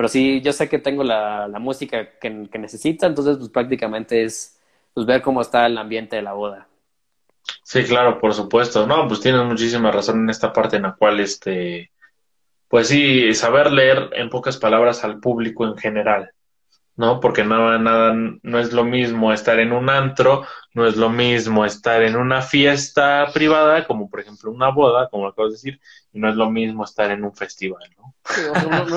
[0.00, 4.24] Pero sí, yo sé que tengo la, la música que, que, necesita, entonces pues prácticamente
[4.24, 4.58] es
[4.94, 6.68] pues, ver cómo está el ambiente de la boda.
[7.62, 8.86] Sí, claro, por supuesto.
[8.86, 11.90] No, pues tienes muchísima razón en esta parte en la cual, este,
[12.66, 16.30] pues sí, saber leer en pocas palabras al público en general.
[17.00, 17.18] ¿No?
[17.18, 20.44] Porque nada, nada, no es lo mismo estar en un antro,
[20.74, 25.26] no es lo mismo estar en una fiesta privada, como por ejemplo una boda, como
[25.26, 25.80] acabo de decir,
[26.12, 28.14] y no es lo mismo estar en un festival, ¿no?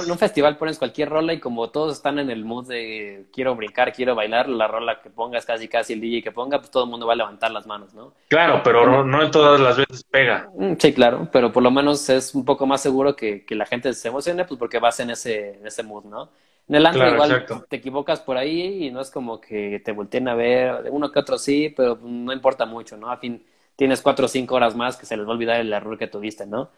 [0.03, 3.55] en un festival pones cualquier rola y como todos están en el mood de quiero
[3.55, 6.83] brincar, quiero bailar, la rola que pongas casi casi el DJ que ponga, pues todo
[6.83, 8.13] el mundo va a levantar las manos, ¿no?
[8.27, 10.49] Claro, pero no, en todas las veces pega.
[10.53, 13.65] Mm, sí, claro, pero por lo menos es un poco más seguro que, que la
[13.65, 16.29] gente se emocione, pues porque vas en ese, en ese mood, ¿no?
[16.67, 20.27] En el antro igual te equivocas por ahí y no es como que te volteen
[20.27, 23.11] a ver, uno que otro sí, pero no importa mucho, ¿no?
[23.11, 23.45] A fin,
[23.75, 26.07] tienes cuatro o cinco horas más que se les va a olvidar el error que
[26.07, 26.69] tuviste, ¿no?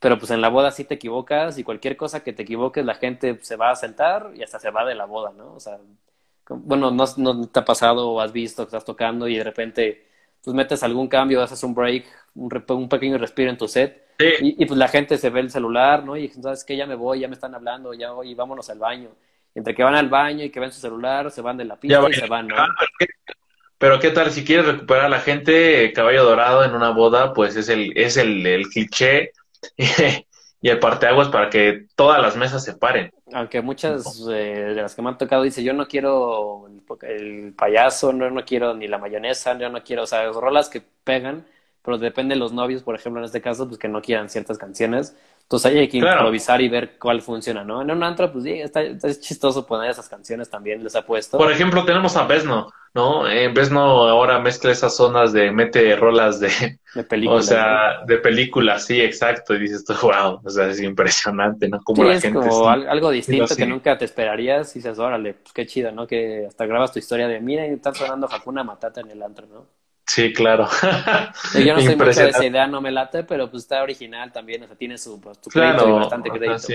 [0.00, 2.94] pero pues en la boda sí te equivocas y cualquier cosa que te equivoques la
[2.94, 5.54] gente se va a sentar y hasta se va de la boda, ¿no?
[5.54, 5.78] O sea,
[6.48, 10.06] bueno, no, no te ha pasado o has visto que estás tocando y de repente
[10.44, 12.04] pues metes algún cambio, haces un break,
[12.34, 14.02] un, un pequeño respiro en tu set
[14.40, 16.16] y, pues la gente se ve el celular, ¿no?
[16.16, 19.10] Y sabes que ya me voy, ya me están hablando, ya voy, vámonos al baño.
[19.54, 22.08] entre que van al baño y que ven su celular, se van de la pista
[22.08, 22.56] y se van, ¿no?
[22.56, 22.68] Ah,
[23.78, 27.56] pero qué tal si quieres recuperar a la gente, caballo dorado en una boda, pues
[27.56, 29.32] es el, es el, el cliché
[30.62, 33.10] y el parteaguas para que todas las mesas se paren.
[33.32, 36.68] Aunque muchas eh, de las que me han tocado dice yo no quiero
[37.02, 40.80] el, payaso, no, no quiero ni la mayonesa, yo no quiero, o sea, rolas que
[41.02, 41.44] pegan,
[41.84, 44.56] pero depende de los novios, por ejemplo, en este caso, pues que no quieran ciertas
[44.56, 45.16] canciones.
[45.42, 47.82] Entonces ahí hay que improvisar y ver cuál funciona, ¿no?
[47.82, 51.36] En un antro, pues sí, está, es chistoso poner esas canciones también, les ha puesto.
[51.36, 53.28] Por ejemplo, tenemos a Besno, ¿no?
[53.28, 56.78] Eh, Besno ahora mezcla esas zonas de, mete rolas de...
[56.94, 57.44] De películas.
[57.46, 59.54] O sea, de películas, sí, exacto.
[59.54, 61.80] Y dices tú, wow, o sea, es impresionante, ¿no?
[61.82, 65.54] Como la es gente como algo distinto que nunca te esperarías y dices, órale, pues
[65.54, 66.06] qué chido, ¿no?
[66.06, 69.81] Que hasta grabas tu historia de, mira, están sonando Hakuna Matata en el antro, ¿no?
[70.06, 70.68] Sí, claro.
[71.54, 74.62] Yo no soy mucho de esa idea, no me late, pero pues está original también,
[74.62, 76.58] o sea, tiene su, pues, crédito bastante crédito.
[76.58, 76.74] Sí.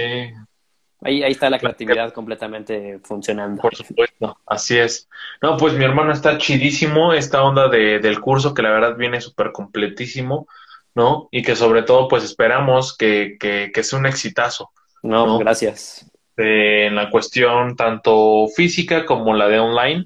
[1.01, 3.61] Ahí, ahí está la creatividad completamente funcionando.
[3.61, 5.07] Por supuesto, así es.
[5.41, 9.21] No, pues mi hermano está chidísimo esta onda de, del curso, que la verdad viene
[9.21, 10.47] súper completísimo,
[10.95, 11.27] ¿no?
[11.31, 14.71] Y que sobre todo, pues esperamos que, que, que sea un exitazo.
[15.03, 15.37] No, ¿no?
[15.37, 16.09] gracias.
[16.35, 20.05] en la cuestión tanto física como la de online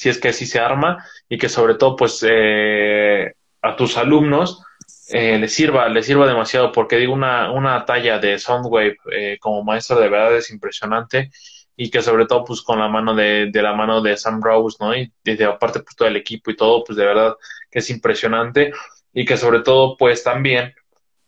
[0.00, 4.64] si es que así se arma, y que sobre todo, pues, eh, a tus alumnos
[5.10, 9.62] eh, les sirva, les sirva demasiado, porque digo, una, una talla de Soundwave eh, como
[9.62, 11.30] maestro de verdad es impresionante,
[11.76, 14.78] y que sobre todo, pues, con la mano de, de la mano de Sam Rose,
[14.80, 14.96] ¿no?
[14.96, 17.34] Y desde aparte, pues, todo el equipo y todo, pues, de verdad
[17.70, 18.72] que es impresionante,
[19.12, 20.72] y que sobre todo, pues, también,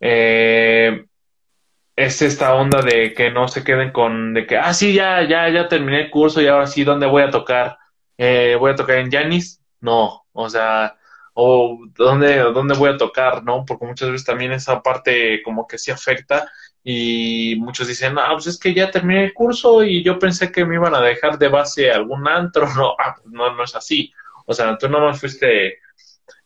[0.01, 1.05] eh,
[1.95, 5.51] es esta onda de que no se queden con, de que, ah, sí, ya, ya,
[5.51, 7.77] ya terminé el curso y ahora sí, ¿dónde voy a tocar?
[8.25, 9.61] Eh, ¿Voy a tocar en Janis?
[9.81, 10.97] No, o sea,
[11.35, 13.43] o ¿dónde, ¿dónde voy a tocar?
[13.43, 13.65] ¿No?
[13.67, 16.49] Porque muchas veces también esa parte como que sí afecta
[16.85, 20.65] y muchos dicen, ah, pues es que ya terminé el curso y yo pensé que
[20.65, 24.13] me iban a dejar de base algún antro, no, ah, pues no, no es así.
[24.47, 25.79] O sea, tú nomás fuiste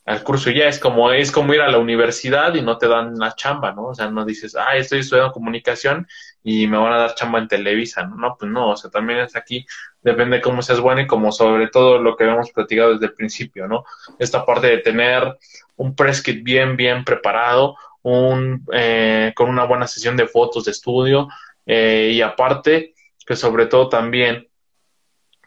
[0.06, 3.18] al curso ya es como es como ir a la universidad y no te dan
[3.18, 3.88] la chamba, ¿no?
[3.88, 6.06] O sea, no dices, ah, estoy estudiando comunicación
[6.44, 8.14] y me van a dar chamba en Televisa, ¿no?
[8.16, 9.66] No, pues no, o sea, también es aquí,
[10.00, 13.14] depende de cómo seas bueno y como sobre todo lo que hemos platicado desde el
[13.14, 13.84] principio, ¿no?
[14.20, 15.36] Esta parte de tener
[15.74, 20.70] un press kit bien, bien preparado, un, eh, con una buena sesión de fotos de
[20.70, 21.28] estudio
[21.66, 22.94] eh, y aparte
[23.26, 24.46] que sobre todo también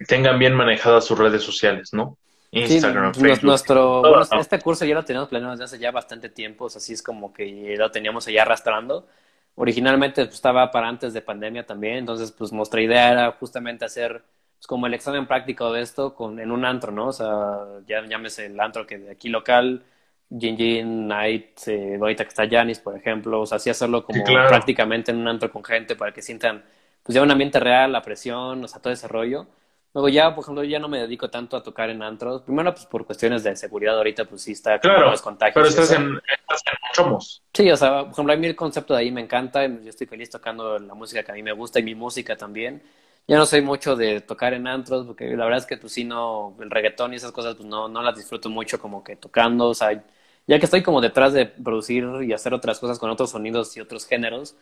[0.06, 2.19] tengan bien manejadas sus redes sociales, ¿no?
[2.52, 3.44] Instagram, Facebook.
[3.44, 7.04] Nuestro, bueno, este curso ya lo teníamos planeado desde hace ya bastante tiempo, así es
[7.04, 9.08] como que lo teníamos allá arrastrando.
[9.56, 14.24] Originalmente pues, estaba para antes de pandemia también, entonces pues nuestra idea era justamente hacer
[14.58, 17.08] pues, como el examen práctico de esto con, en un antro, ¿no?
[17.08, 19.84] O sea, ya llámese el antro que de aquí local,
[20.30, 24.24] Gin Gin, Night, eh, ahorita que está Janis, por ejemplo, o sea, así hacerlo como
[24.24, 26.64] prácticamente en un antro con gente para que sientan
[27.04, 29.48] pues ya un ambiente real, la presión, o sea, todo ese rollo.
[29.94, 32.44] Luego ya, por ejemplo, ya no me dedico tanto a tocar en antros.
[32.44, 35.54] Primero, pues por cuestiones de seguridad ahorita, pues sí está claro, los contagios.
[35.56, 37.42] Pero estás en, estás en Chomos.
[37.54, 39.66] Sí, o sea, por ejemplo, a mí el concepto de ahí me encanta.
[39.66, 42.84] Yo estoy feliz tocando la música que a mí me gusta y mi música también.
[43.28, 46.04] Ya no soy mucho de tocar en antros, porque la verdad es que pues sí,
[46.04, 49.70] no, el reggaetón y esas cosas, pues no, no las disfruto mucho como que tocando.
[49.70, 50.04] O sea,
[50.48, 53.82] ya que estoy como detrás de producir y hacer otras cosas con otros sonidos y
[53.82, 54.56] otros géneros,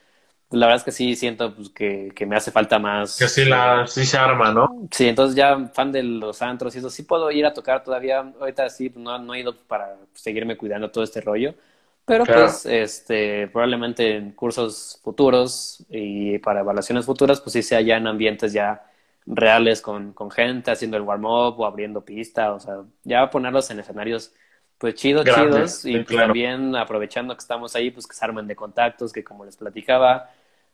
[0.51, 3.17] la verdad es que sí siento pues, que, que, me hace falta más.
[3.17, 4.87] Que sí, la, sí se arma, ¿no?
[4.91, 8.31] Sí, entonces ya fan de los antros y eso, sí puedo ir a tocar todavía.
[8.39, 11.53] Ahorita sí, pues, no, no he ido para seguirme cuidando todo este rollo.
[12.05, 17.97] Pero pues, este, probablemente en cursos futuros y para evaluaciones futuras, pues sí sea ya
[17.97, 18.81] en ambientes ya
[19.25, 23.81] reales con, con gente, haciendo el warm-up o abriendo pista, o sea, ya ponerlos en
[23.81, 24.31] escenarios
[24.77, 28.55] pues chidos, chidos, y pues, también aprovechando que estamos ahí, pues que se armen de
[28.55, 30.29] contactos, que como les platicaba,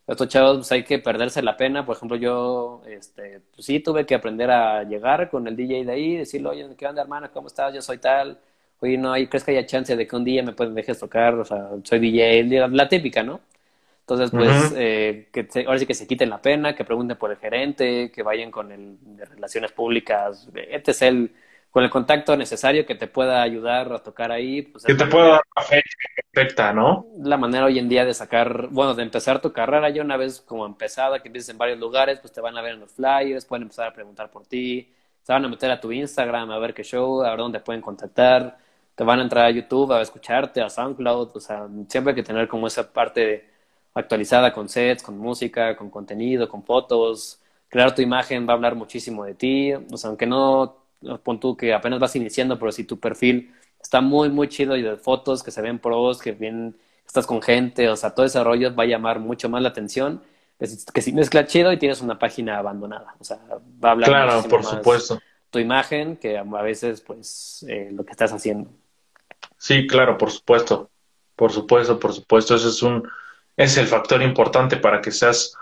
[0.06, 4.04] estos chavos pues hay que perderse la pena, por ejemplo yo, este, pues sí tuve
[4.04, 7.30] que aprender a llegar con el DJ de ahí, decirle, oye, ¿qué onda hermana?
[7.30, 7.74] ¿Cómo estás?
[7.74, 8.38] Yo soy tal,
[8.80, 11.34] oye, no, hay, ¿crees que haya chance de que un día me pueden dejes tocar?
[11.34, 13.40] O sea, soy DJ, la, típica, ¿no?
[14.00, 17.38] Entonces, pues, eh, que ahora sí que se quiten la pena, que pregunten por el
[17.38, 21.32] gerente, que vayan con el de relaciones públicas, este es el
[21.74, 24.62] con el contacto necesario que te pueda ayudar a tocar ahí.
[24.62, 25.96] Pues, que te pueda dar la fecha
[26.32, 27.08] perfecta, ¿no?
[27.18, 30.40] La manera hoy en día de sacar, bueno, de empezar tu carrera, ya una vez
[30.40, 33.44] como empezada, que empieces en varios lugares, pues te van a ver en los flyers,
[33.44, 36.74] pueden empezar a preguntar por ti, se van a meter a tu Instagram a ver
[36.74, 38.56] qué show, a ver dónde pueden contactar,
[38.94, 42.22] te van a entrar a YouTube a escucharte, a SoundCloud, o sea, siempre hay que
[42.22, 43.50] tener como esa parte
[43.94, 48.76] actualizada con sets, con música, con contenido, con fotos, crear tu imagen va a hablar
[48.76, 50.83] muchísimo de ti, o sea, aunque no
[51.22, 54.82] pon tú que apenas vas iniciando, pero si tu perfil está muy, muy chido y
[54.82, 56.76] de fotos que se ven pros, que bien
[57.06, 60.22] estás con gente, o sea, todo ese rollo va a llamar mucho más la atención
[60.58, 63.14] que si, que si mezcla chido y tienes una página abandonada.
[63.18, 63.38] O sea,
[63.82, 65.20] va a hablar claro, por supuesto.
[65.50, 68.70] tu imagen que a veces, pues, eh, lo que estás haciendo.
[69.58, 70.90] Sí, claro, por supuesto.
[71.36, 72.54] Por supuesto, por supuesto.
[72.54, 73.08] Ese es un,
[73.56, 75.54] es el factor importante para que seas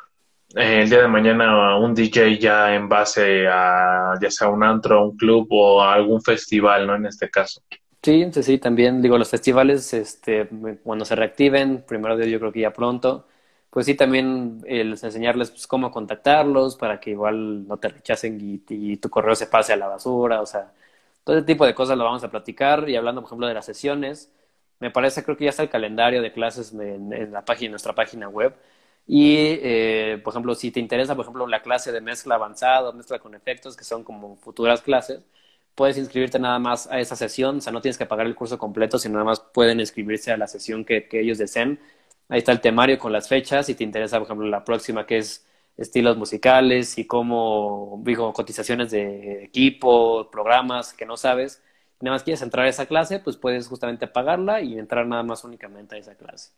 [0.55, 5.17] el día de mañana un DJ ya en base a ya sea un antro, un
[5.17, 6.97] club o algún festival, ¿no?
[6.97, 7.63] En este caso.
[8.03, 10.49] Sí, sí, sí, también digo, los festivales, este,
[10.83, 13.29] cuando se reactiven, primero de yo creo que ya pronto,
[13.71, 18.97] pues sí, también el enseñarles pues, cómo contactarlos para que igual no te rechacen y,
[18.97, 20.73] tu correo se pase a la basura, o sea,
[21.25, 23.67] todo ese tipo de cosas lo vamos a platicar y hablando, por ejemplo, de las
[23.67, 24.33] sesiones,
[24.81, 27.95] me parece, creo que ya está el calendario de clases en la página, en nuestra
[27.95, 28.55] página web,
[29.07, 33.19] y, eh, por ejemplo, si te interesa, por ejemplo, la clase de mezcla avanzada, mezcla
[33.19, 35.23] con efectos, que son como futuras clases,
[35.75, 38.59] puedes inscribirte nada más a esa sesión, o sea, no tienes que pagar el curso
[38.59, 41.81] completo, sino nada más pueden inscribirse a la sesión que, que ellos deseen.
[42.29, 45.19] Ahí está el temario con las fechas, si te interesa, por ejemplo, la próxima que
[45.19, 45.47] es
[45.77, 51.63] estilos musicales y cómo, digo, cotizaciones de equipo, programas que no sabes,
[52.01, 55.45] nada más quieres entrar a esa clase, pues puedes justamente pagarla y entrar nada más
[55.45, 56.53] únicamente a esa clase.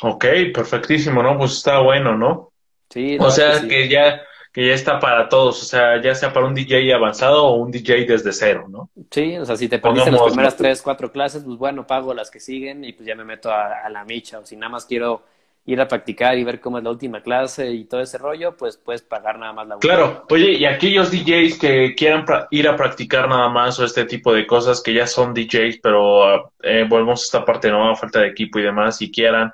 [0.00, 0.24] Ok,
[0.54, 1.36] perfectísimo, ¿no?
[1.36, 2.52] Pues está bueno, ¿no?
[2.88, 3.16] Sí.
[3.20, 4.22] O sea que, ya,
[4.52, 7.70] que ya está para todos, o sea, ya sea para un DJ avanzado o un
[7.70, 8.90] DJ desde cero, ¿no?
[9.10, 12.30] Sí, o sea, si te pones las primeras tres, cuatro clases, pues bueno, pago las
[12.30, 15.22] que siguen y pues ya me meto a, la micha, o si nada más quiero
[15.64, 18.76] ir a practicar y ver cómo es la última clase y todo ese rollo, pues
[18.76, 23.28] puedes pagar nada más la Claro, oye, y aquellos DJs que quieran ir a practicar
[23.28, 27.24] nada más o este tipo de cosas que ya son DJs, pero eh, volvemos a
[27.24, 27.94] esta parte, ¿no?
[27.96, 29.52] Falta de equipo y demás, si quieran,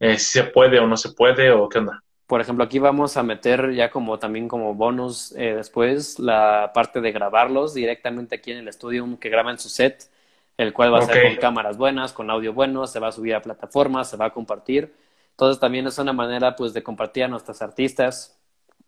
[0.00, 2.02] eh, si se puede o no se puede o qué onda.
[2.26, 7.00] Por ejemplo, aquí vamos a meter ya como también como bonus eh, después la parte
[7.00, 10.08] de grabarlos directamente aquí en el estudio que graban su set,
[10.56, 13.34] el cual va a ser con cámaras buenas, con audio bueno, se va a subir
[13.34, 14.94] a plataformas, se va a compartir.
[15.32, 18.38] Entonces también es una manera pues de compartir a nuestros artistas,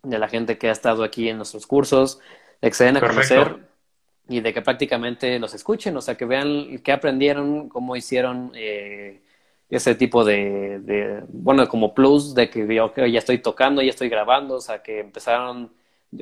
[0.03, 2.21] de la gente que ha estado aquí en nuestros cursos,
[2.61, 3.57] de que se den a conocer
[4.29, 9.21] y de que prácticamente los escuchen, o sea, que vean qué aprendieron, cómo hicieron eh,
[9.77, 14.57] ese tipo de, bueno, como plus de que yo ya estoy tocando, ya estoy grabando,
[14.57, 15.73] o sea, que empezaron,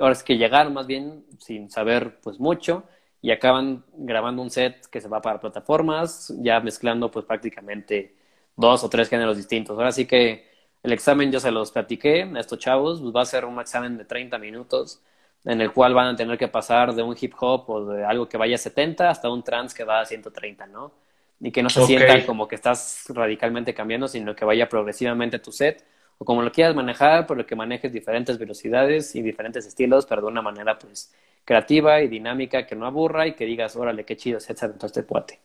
[0.01, 2.84] ahora es que llegaron más bien sin saber pues mucho
[3.20, 8.14] y acaban grabando un set que se va para plataformas, ya mezclando pues prácticamente
[8.57, 9.76] dos o tres géneros distintos.
[9.76, 10.48] Ahora sí que
[10.82, 13.98] el examen yo se los platiqué a estos chavos, pues va a ser un examen
[13.98, 15.03] de 30 minutos
[15.44, 18.28] en el cual van a tener que pasar de un hip hop o de algo
[18.28, 20.92] que vaya a 70 hasta un trance que va a 130, ¿no?
[21.41, 25.51] Y que no se sienta como que estás radicalmente cambiando, sino que vaya progresivamente tu
[25.51, 25.84] set
[26.18, 30.28] o como lo quieras manejar, pero que manejes diferentes velocidades y diferentes estilos, pero de
[30.28, 31.14] una manera pues
[31.45, 35.05] creativa y dinámica que no aburra y que digas, órale, qué chido se dentro este
[35.05, 35.41] cuate.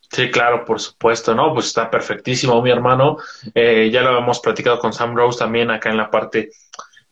[0.00, 1.54] Sí, claro, por supuesto, ¿no?
[1.54, 3.16] Pues está perfectísimo, mi hermano.
[3.54, 6.50] Eh, ya lo hemos platicado con Sam Rose también acá en la parte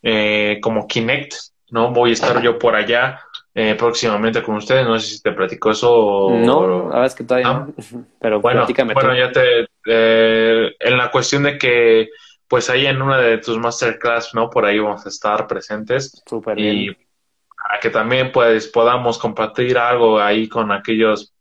[0.03, 1.35] eh, como Kinect,
[1.71, 1.93] ¿no?
[1.93, 3.21] Voy a estar yo por allá
[3.55, 4.87] eh, próximamente con ustedes.
[4.87, 6.31] No sé si te platico eso.
[6.31, 7.75] No, la verdad es que todavía no.
[8.21, 9.67] Pero bueno, bueno ya te.
[9.87, 12.11] Eh, en la cuestión de que,
[12.47, 14.51] pues ahí en una de tus masterclass, ¿no?
[14.51, 16.23] Por ahí vamos a estar presentes.
[16.27, 16.77] Súper bien.
[16.77, 21.35] Y a que también pues podamos compartir algo ahí con aquellos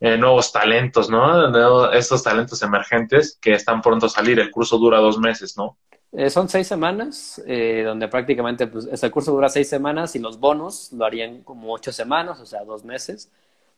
[0.00, 1.92] eh, nuevos talentos, ¿no?
[1.92, 4.40] Estos talentos emergentes que están pronto a salir.
[4.40, 5.76] El curso dura dos meses, ¿no?
[6.12, 10.40] Eh, son seis semanas, eh, donde prácticamente pues, este curso dura seis semanas y los
[10.40, 13.30] bonos lo harían como ocho semanas, o sea, dos meses.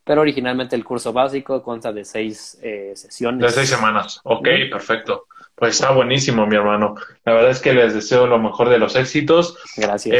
[0.04, 3.42] Pero originalmente el curso básico consta de seis eh, sesiones.
[3.42, 5.26] De seis semanas, ok, perfecto.
[5.54, 6.96] Pues está buenísimo, mi hermano.
[7.24, 9.56] La verdad es que les deseo lo mejor de los éxitos.
[9.76, 10.16] Gracias.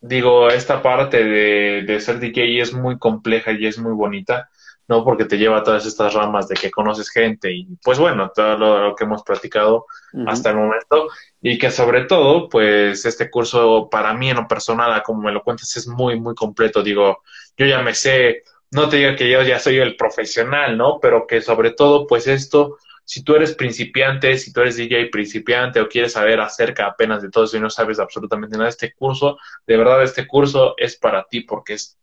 [0.00, 4.48] digo, esta parte de, de ser DJ es muy compleja y es muy bonita.
[4.88, 5.04] ¿No?
[5.04, 8.56] Porque te lleva a todas estas ramas de que conoces gente y pues bueno, todo
[8.56, 9.86] lo, que hemos practicado
[10.26, 11.08] hasta el momento
[11.42, 15.42] y que sobre todo, pues este curso para mí en lo personal, como me lo
[15.42, 16.82] cuentas, es muy, muy completo.
[16.82, 17.22] Digo,
[17.56, 20.98] yo ya me sé, no te digo que yo ya soy el profesional, ¿no?
[21.00, 25.80] Pero que sobre todo, pues esto, si tú eres principiante, si tú eres DJ principiante
[25.80, 29.38] o quieres saber acerca apenas de todo eso y no sabes absolutamente nada este curso,
[29.66, 31.98] de verdad este curso es para ti porque es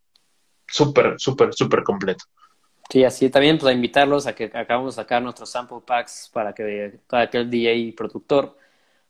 [0.68, 2.26] súper, súper, súper completo.
[2.90, 6.54] Sí, así también pues a invitarlos a que acabamos de sacar nuestros sample packs para
[6.54, 8.56] que todo aquel DJ y productor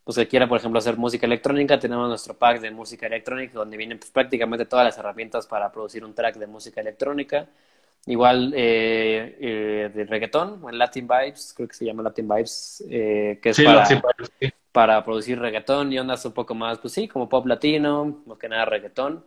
[0.03, 3.77] pues que quiera por ejemplo hacer música electrónica, tenemos nuestro pack de música electrónica donde
[3.77, 7.47] vienen pues, prácticamente todas las herramientas para producir un track de música electrónica.
[8.05, 13.39] Igual eh, eh, de reggaetón, en Latin Vibes, creo que se llama Latin Vibes, eh,
[13.41, 13.87] que es para,
[14.73, 18.49] para producir reggaetón y ondas un poco más, pues sí, como pop latino, más que
[18.49, 19.23] nada reggaetón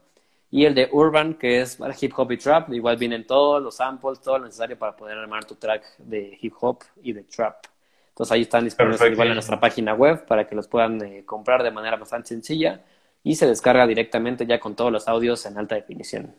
[0.51, 2.73] y el de Urban, que es para hip hop y trap.
[2.73, 6.55] Igual vienen todos los samples, todo lo necesario para poder armar tu track de hip
[6.61, 7.65] hop y de trap.
[8.09, 11.63] Entonces ahí están disponibles igual en nuestra página web para que los puedan eh, comprar
[11.63, 12.81] de manera bastante sencilla
[13.23, 16.35] y se descarga directamente ya con todos los audios en alta definición.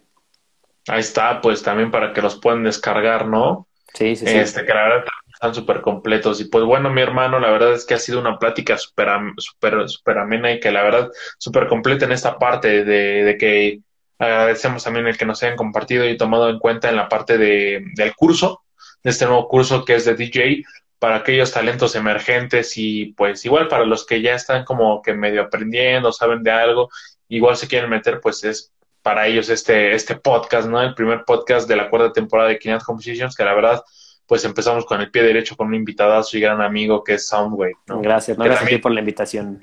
[0.88, 3.68] Ahí está, pues también para que los puedan descargar, ¿no?
[3.94, 4.38] Sí, sí, sí.
[4.38, 6.40] Este, que la verdad están súper completos.
[6.42, 9.88] Y pues bueno, mi hermano, la verdad es que ha sido una plática súper super,
[9.90, 13.82] super amena y que la verdad súper completa en esta parte de, de que
[14.20, 17.84] Agradecemos también el que nos hayan compartido y tomado en cuenta en la parte de,
[17.96, 18.64] del curso,
[19.04, 20.64] de este nuevo curso que es de DJ,
[21.00, 25.44] para aquellos talentos emergentes y pues igual para los que ya están como que medio
[25.44, 26.90] aprendiendo, saben de algo,
[27.28, 30.82] igual se quieren meter, pues es para ellos este, este podcast, ¿no?
[30.82, 33.84] El primer podcast de la cuarta temporada de Kinect Compositions, que la verdad,
[34.26, 37.76] pues empezamos con el pie derecho con un invitadazo y gran amigo que es Soundwave,
[37.86, 38.02] ¿no?
[38.02, 39.62] Gracias, no, gracias por la invitación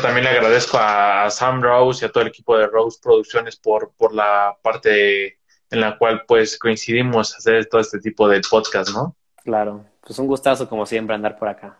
[0.00, 3.92] también le agradezco a Sam Rose y a todo el equipo de Rose Producciones por,
[3.96, 5.38] por la parte
[5.70, 9.16] en la cual pues coincidimos hacer todo este tipo de podcast, ¿no?
[9.44, 11.78] Claro, pues un gustazo como siempre andar por acá.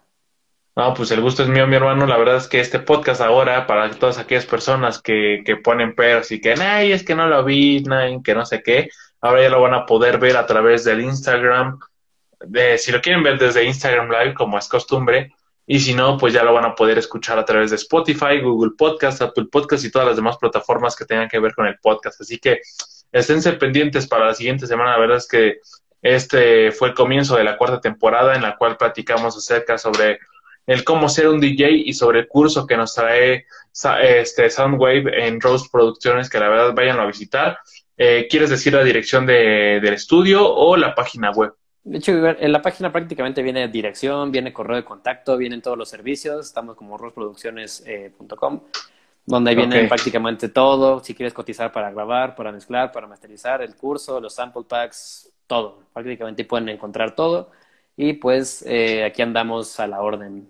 [0.76, 2.06] No, pues el gusto es mío, mi hermano.
[2.06, 6.30] La verdad es que este podcast ahora, para todas aquellas personas que, que ponen peros
[6.30, 7.82] y que, ay, es que no lo vi,
[8.22, 8.88] que no sé qué,
[9.20, 11.80] ahora ya lo van a poder ver a través del Instagram.
[12.40, 15.34] De, si lo quieren ver desde Instagram Live, como es costumbre,
[15.70, 18.72] Y si no, pues ya lo van a poder escuchar a través de Spotify, Google
[18.76, 22.22] Podcast, Apple Podcast y todas las demás plataformas que tengan que ver con el podcast.
[22.22, 22.62] Así que
[23.12, 24.92] esténse pendientes para la siguiente semana.
[24.92, 25.58] La verdad es que
[26.00, 30.20] este fue el comienzo de la cuarta temporada en la cual platicamos acerca sobre
[30.66, 33.44] el cómo ser un DJ y sobre el curso que nos trae
[34.00, 37.58] este Soundwave en Rose Producciones, que la verdad vayan a visitar.
[37.98, 41.52] Eh, ¿Quieres decir la dirección de, del estudio o la página web?
[41.88, 45.88] De hecho, en la página prácticamente viene dirección, viene correo de contacto, vienen todos los
[45.88, 46.44] servicios.
[46.44, 48.80] Estamos como roseproducciones.com, eh,
[49.24, 51.02] donde viene prácticamente todo.
[51.02, 55.78] Si quieres cotizar para grabar, para mezclar, para masterizar, el curso, los sample packs, todo.
[55.94, 57.52] Prácticamente pueden encontrar todo.
[57.96, 60.46] Y pues eh, aquí andamos a la orden.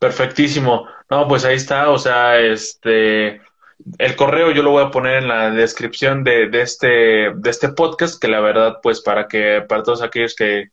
[0.00, 0.88] Perfectísimo.
[1.08, 1.90] No, pues ahí está.
[1.90, 3.40] O sea, este
[3.98, 6.86] el correo yo lo voy a poner en la descripción de, de, este,
[7.34, 10.70] de este podcast, que la verdad, pues para que para todos aquellos que,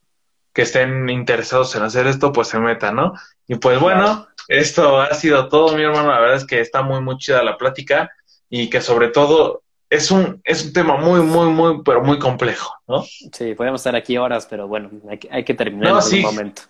[0.53, 3.14] que estén interesados en hacer esto, pues se metan, ¿no?
[3.47, 6.12] Y pues bueno, esto ha sido todo, mi hermano.
[6.12, 8.10] La verdad es que está muy, muy chida la plática
[8.49, 12.74] y que sobre todo es un, es un tema muy, muy, muy, pero muy complejo,
[12.88, 13.03] ¿no?
[13.03, 16.64] Sí, podemos estar aquí horas, pero bueno, hay que, hay que terminar en algún momento.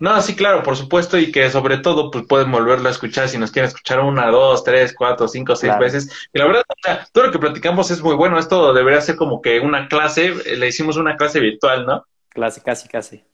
[0.00, 3.36] No, sí, claro, por supuesto, y que sobre todo pues pueden volverlo a escuchar si
[3.36, 6.28] nos quieren escuchar una, dos, tres, cuatro, cinco, seis veces.
[6.32, 6.62] Y la verdad,
[7.12, 8.38] todo lo que platicamos es muy bueno.
[8.38, 12.04] Esto debería ser como que una clase, le hicimos una clase virtual, ¿no?
[12.28, 13.24] Clase, casi, casi.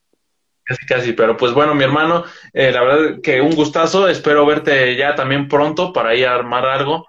[0.63, 4.97] Casi, casi, pero pues bueno, mi hermano, eh, la verdad que un gustazo, espero verte
[4.97, 7.07] ya también pronto para ir a armar algo.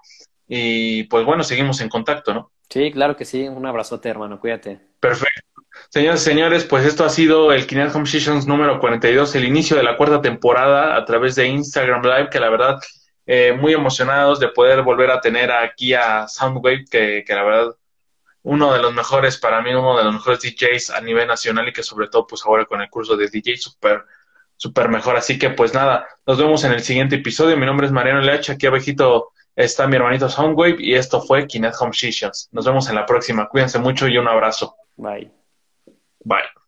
[0.49, 2.51] Y pues bueno, seguimos en contacto, ¿no?
[2.69, 4.81] Sí, claro que sí, un abrazote, hermano, cuídate.
[4.99, 5.54] Perfecto.
[5.89, 9.77] Señores y señores, pues esto ha sido el Kinect Home Sessions número 42, el inicio
[9.77, 12.79] de la cuarta temporada a través de Instagram Live, que la verdad,
[13.25, 17.75] eh, muy emocionados de poder volver a tener aquí a Soundwave, que, que la verdad,
[18.43, 21.73] uno de los mejores, para mí, uno de los mejores DJs a nivel nacional y
[21.73, 24.03] que sobre todo, pues ahora con el curso de DJ, súper,
[24.55, 25.15] súper mejor.
[25.15, 27.57] Así que pues nada, nos vemos en el siguiente episodio.
[27.57, 31.75] Mi nombre es Mariano Leach, aquí abajito está mi hermanito Soundwave y esto fue Kinect
[31.79, 32.49] Home Sessions.
[32.51, 33.47] Nos vemos en la próxima.
[33.47, 34.75] Cuídense mucho y un abrazo.
[34.97, 35.44] Bye.
[36.25, 36.64] Bye.